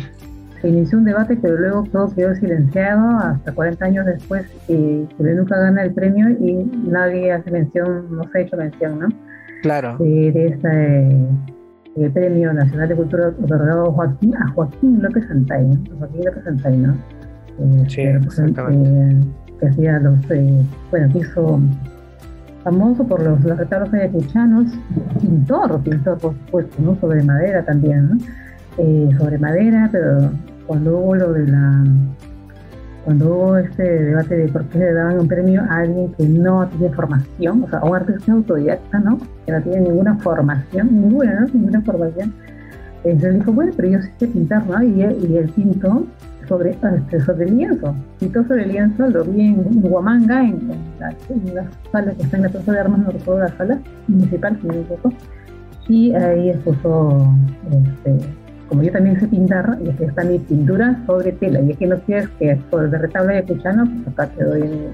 se 0.61 0.69
inició 0.69 0.99
un 0.99 1.05
debate, 1.05 1.37
pero 1.41 1.57
luego 1.59 1.85
todo 1.93 2.15
quedó 2.15 2.35
silenciado 2.35 3.19
hasta 3.19 3.53
40 3.53 3.85
años 3.85 4.07
después 4.07 4.47
que, 4.67 5.07
nunca 5.19 5.59
gana 5.59 5.83
el 5.83 5.93
premio 5.93 6.31
y 6.31 6.55
nadie 6.89 7.33
hace 7.33 7.51
mención, 7.51 8.07
no 8.11 8.25
se 8.31 8.39
ha 8.39 8.41
hecho 8.43 8.57
mención, 8.57 8.99
¿no? 8.99 9.09
Claro. 9.63 9.97
De, 9.99 10.29
este 10.29 11.27
el 11.97 12.11
Premio 12.11 12.53
Nacional 12.53 12.89
de 12.89 12.97
Cultura 12.97 13.29
otorgado 13.29 13.89
a 13.89 13.93
Joaquín, 13.93 14.35
a 14.37 14.49
Joaquín 14.49 15.03
López 15.03 15.27
Santay, 15.29 15.65
¿no? 15.67 15.99
Joaquín 15.99 16.25
López 16.25 16.45
Santay, 16.45 16.77
¿no? 16.77 16.97
Sí, 17.89 18.01
exactamente. 18.03 19.27
que 19.61 19.69
hacía 19.69 19.99
los, 20.01 20.19
eh, 20.31 20.63
bueno, 20.91 21.19
hizo 21.19 21.61
famoso 22.63 23.07
por 23.07 23.23
los, 23.23 23.43
los 23.45 23.59
retablos 23.59 23.93
ayacuchanos, 23.93 24.73
pintor, 25.21 25.81
pintor 25.83 26.19
por 26.19 26.33
supuesto, 26.33 26.83
¿no? 26.83 26.99
Sobre 27.01 27.23
madera 27.23 27.63
también, 27.63 28.11
¿no? 28.11 28.19
Eh, 28.79 29.11
sobre 29.19 29.39
madera, 29.39 29.89
pero 29.93 30.31
cuando 30.67 30.99
hubo 30.99 31.15
lo 31.15 31.33
de 31.33 31.47
la 31.47 31.85
cuando 33.05 33.29
hubo 33.29 33.59
este 33.59 33.83
debate 33.83 34.35
de 34.35 34.49
por 34.49 34.65
qué 34.65 34.79
le 34.79 34.93
daban 34.95 35.21
un 35.21 35.29
premio 35.29 35.63
a 35.69 35.81
alguien 35.81 36.11
que 36.15 36.27
no 36.27 36.67
tiene 36.69 36.95
formación, 36.95 37.65
o 37.65 37.69
sea, 37.69 37.81
a 37.81 37.85
un 37.85 37.97
artista 37.97 38.33
autodidacta, 38.33 38.99
¿no? 38.99 39.19
Que 39.45 39.53
no 39.53 39.61
tiene 39.61 39.81
ninguna 39.81 40.17
formación, 40.17 40.89
ninguna, 40.91 41.41
¿no? 41.41 41.47
Ninguna 41.53 41.83
formación. 41.83 42.33
Entonces 43.05 43.31
él 43.31 43.39
dijo, 43.41 43.53
bueno, 43.53 43.73
pero 43.77 43.89
yo 43.89 44.01
sí 44.01 44.09
sé 44.19 44.27
pintar, 44.29 44.67
¿no? 44.67 44.83
Y, 44.83 45.03
y 45.03 45.37
él 45.37 45.53
pintó 45.55 46.07
sobre, 46.47 46.71
este, 46.71 47.21
sobre 47.21 47.47
el 47.47 47.57
lienzo. 47.57 47.95
Pintó 48.19 48.43
sobre 48.45 48.65
el 48.65 48.73
lienzo, 48.73 49.07
lo 49.09 49.25
vi 49.25 49.41
en, 49.43 49.65
Huamanga, 49.83 50.43
en, 50.43 50.69
la, 50.99 51.15
sala 51.93 52.13
que 52.13 52.23
está 52.23 52.37
en 52.37 52.43
la 52.45 52.49
Plaza 52.49 52.73
de 52.73 52.81
Armas, 52.81 53.01
no 53.01 53.11
recuerdo 53.11 53.41
la 53.41 53.57
sala 53.57 53.79
municipal, 54.09 54.59
si 54.61 54.67
me 54.67 54.75
equivoco, 54.81 55.13
y 55.89 56.15
ahí 56.15 56.51
expuso, 56.51 57.35
este, 57.71 58.27
como 58.69 58.83
yo 58.83 58.93
también 58.93 59.21
sé 59.21 59.29
pintar, 59.29 59.79
y 59.85 59.91
aquí 59.91 60.05
está 60.05 60.25
mi 60.25 60.39
pintura 60.39 61.03
sobre 61.07 61.33
tela, 61.33 61.61
y 61.61 61.75
que 61.75 61.87
no 61.87 61.99
quieres 62.01 62.29
que 62.39 62.57
por 62.71 62.85
el 62.85 62.93
retablo 62.93 63.35
de 63.35 63.43
Cuchano, 63.45 63.85
pues 63.85 64.09
acá 64.09 64.27
te 64.37 64.45
doy 64.45 64.89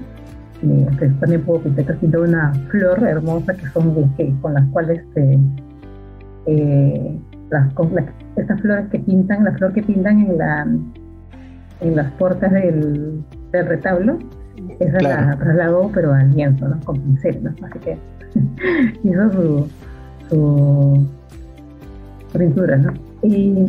también 1.19 1.41
puedo 1.41 1.61
pintar, 1.61 1.97
pintar 1.97 2.21
una 2.21 2.53
flor 2.69 3.03
hermosa 3.03 3.53
que 3.53 3.65
son 3.69 4.13
que, 4.15 4.31
con 4.41 4.53
las 4.53 4.65
cuales 4.67 5.03
te, 5.15 5.39
eh, 6.45 7.19
las, 7.49 7.73
estas 8.35 8.61
flores 8.61 8.87
que 8.89 8.99
pintan, 8.99 9.43
la 9.43 9.51
flor 9.53 9.73
que 9.73 9.83
pintan 9.83 10.19
en 10.19 10.37
la 10.37 10.67
en 11.81 11.95
las 11.95 12.11
puertas 12.13 12.51
del, 12.51 13.23
retablo, 13.51 14.19
esa 14.79 15.01
la 15.01 15.37
trasladó, 15.37 15.91
pero 15.93 16.13
al 16.13 16.31
lienzo, 16.31 16.67
¿no? 16.69 16.79
Con 16.81 16.99
pincel, 17.01 17.43
¿no? 17.43 17.49
Así 17.65 17.79
que 17.79 17.97
hizo 19.03 19.31
su, 19.31 19.67
su, 20.29 21.07
pintura, 22.37 22.77
¿no? 22.77 22.93
Y 23.23 23.65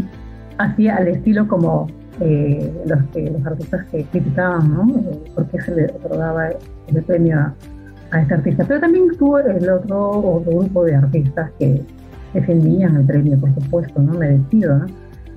hacía 0.59 0.97
al 0.97 1.09
estilo 1.09 1.49
como 1.49 1.89
eh, 2.21 2.73
los, 2.87 3.01
los 3.15 3.47
artistas 3.47 3.87
que 3.87 4.05
criticaban, 4.05 4.73
¿no? 4.73 4.99
Eh, 4.99 5.21
porque 5.35 5.61
se 5.63 5.75
le 5.75 5.87
otorgaba 5.87 6.51
el 6.89 7.03
premio 7.03 7.39
a, 7.39 7.55
a, 8.11 8.21
este 8.21 8.35
artista. 8.35 8.65
Pero 8.69 8.81
también 8.81 9.11
estuvo 9.11 9.39
el 9.39 9.69
otro, 9.69 10.11
otro 10.11 10.59
grupo 10.59 10.85
de 10.85 10.95
artistas 10.95 11.51
que 11.59 11.83
defendían 12.35 12.97
el 12.97 13.07
premio, 13.07 13.41
por 13.41 13.55
supuesto, 13.55 14.01
¿no? 14.01 14.13
Merecido, 14.15 14.79
¿no? 14.79 14.87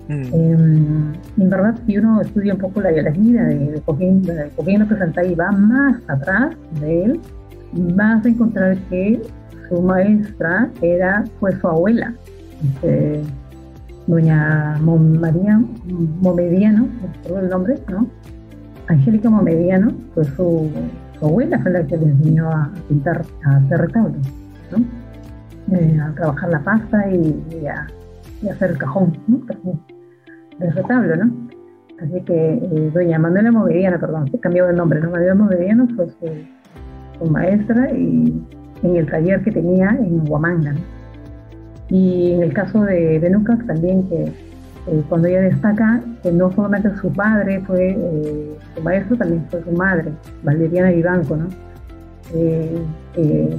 Mm. 0.07 0.33
Em, 0.33 1.13
en 1.37 1.49
verdad, 1.49 1.75
si 1.85 1.97
uno 1.97 2.21
estudia 2.21 2.53
un 2.53 2.59
poco 2.59 2.81
la, 2.81 2.91
vida 2.91 3.43
de, 3.45 3.81
Coquín, 3.85 4.21
de 4.21 4.51
y 5.27 5.35
va 5.35 5.51
más 5.51 6.01
atrás 6.07 6.55
de 6.79 7.05
él, 7.05 7.19
vas 7.73 8.25
a 8.25 8.29
encontrar 8.29 8.77
que 8.89 9.21
su 9.67 9.81
maestra 9.81 10.69
era, 10.81 11.23
fue 11.39 11.51
su 11.59 11.67
abuela, 11.67 12.13
este, 12.63 13.21
doña 14.07 14.77
María 14.79 15.61
Momediano, 16.21 16.87
el 17.27 17.49
nombre, 17.49 17.79
¿no? 17.89 18.07
Angélica 18.87 19.29
Momediano 19.29 19.91
fue 20.13 20.23
su, 20.25 20.69
abuela, 21.21 21.59
fue 21.59 21.71
la 21.71 21.87
que 21.87 21.97
le 21.97 22.05
enseñó 22.05 22.49
a 22.51 22.71
pintar, 22.87 23.25
a 23.45 23.57
hacer 23.57 23.79
retablos, 23.79 24.27
¿no? 24.71 25.75
Eh, 25.75 25.99
a 25.99 26.13
trabajar 26.13 26.49
la 26.49 26.59
pasta 26.59 27.09
y, 27.09 27.65
a, 27.65 27.87
hacer 28.51 28.71
el 28.71 28.77
cajón, 28.77 29.17
¿no? 29.27 29.41
Del 30.59 30.73
retablo, 30.73 31.15
¿no? 31.15 31.47
Así 32.01 32.21
que 32.21 32.53
eh, 32.53 32.91
doña 32.93 33.17
Manuela 33.19 33.51
Moveriano, 33.51 33.99
perdón, 33.99 34.29
cambió 34.41 34.69
el 34.69 34.75
nombre, 34.75 34.99
¿no? 34.99 35.11
Manuela 35.11 35.35
Moveriano 35.35 35.87
fue 35.95 36.07
su, 36.09 37.31
maestra 37.31 37.89
y 37.91 38.43
en 38.83 38.95
el 38.97 39.09
taller 39.09 39.41
que 39.41 39.51
tenía 39.51 39.89
en 39.89 40.29
Huamanga, 40.29 40.73
¿no? 40.73 40.79
Y 41.89 42.33
en 42.33 42.43
el 42.43 42.53
caso 42.53 42.83
de 42.83 43.19
Benuca 43.19 43.57
también, 43.65 44.09
que 44.09 44.23
eh, 44.23 45.03
cuando 45.07 45.27
ella 45.27 45.41
destaca 45.41 46.01
que 46.21 46.31
no 46.31 46.51
solamente 46.51 46.93
su 46.97 47.11
padre 47.13 47.61
fue 47.61 47.95
eh, 47.97 48.57
su 48.75 48.81
maestro, 48.81 49.15
también 49.15 49.45
fue 49.49 49.63
su 49.63 49.71
madre, 49.71 50.11
Valeriana 50.43 50.91
Vivanco, 50.91 51.37
¿no? 51.37 51.47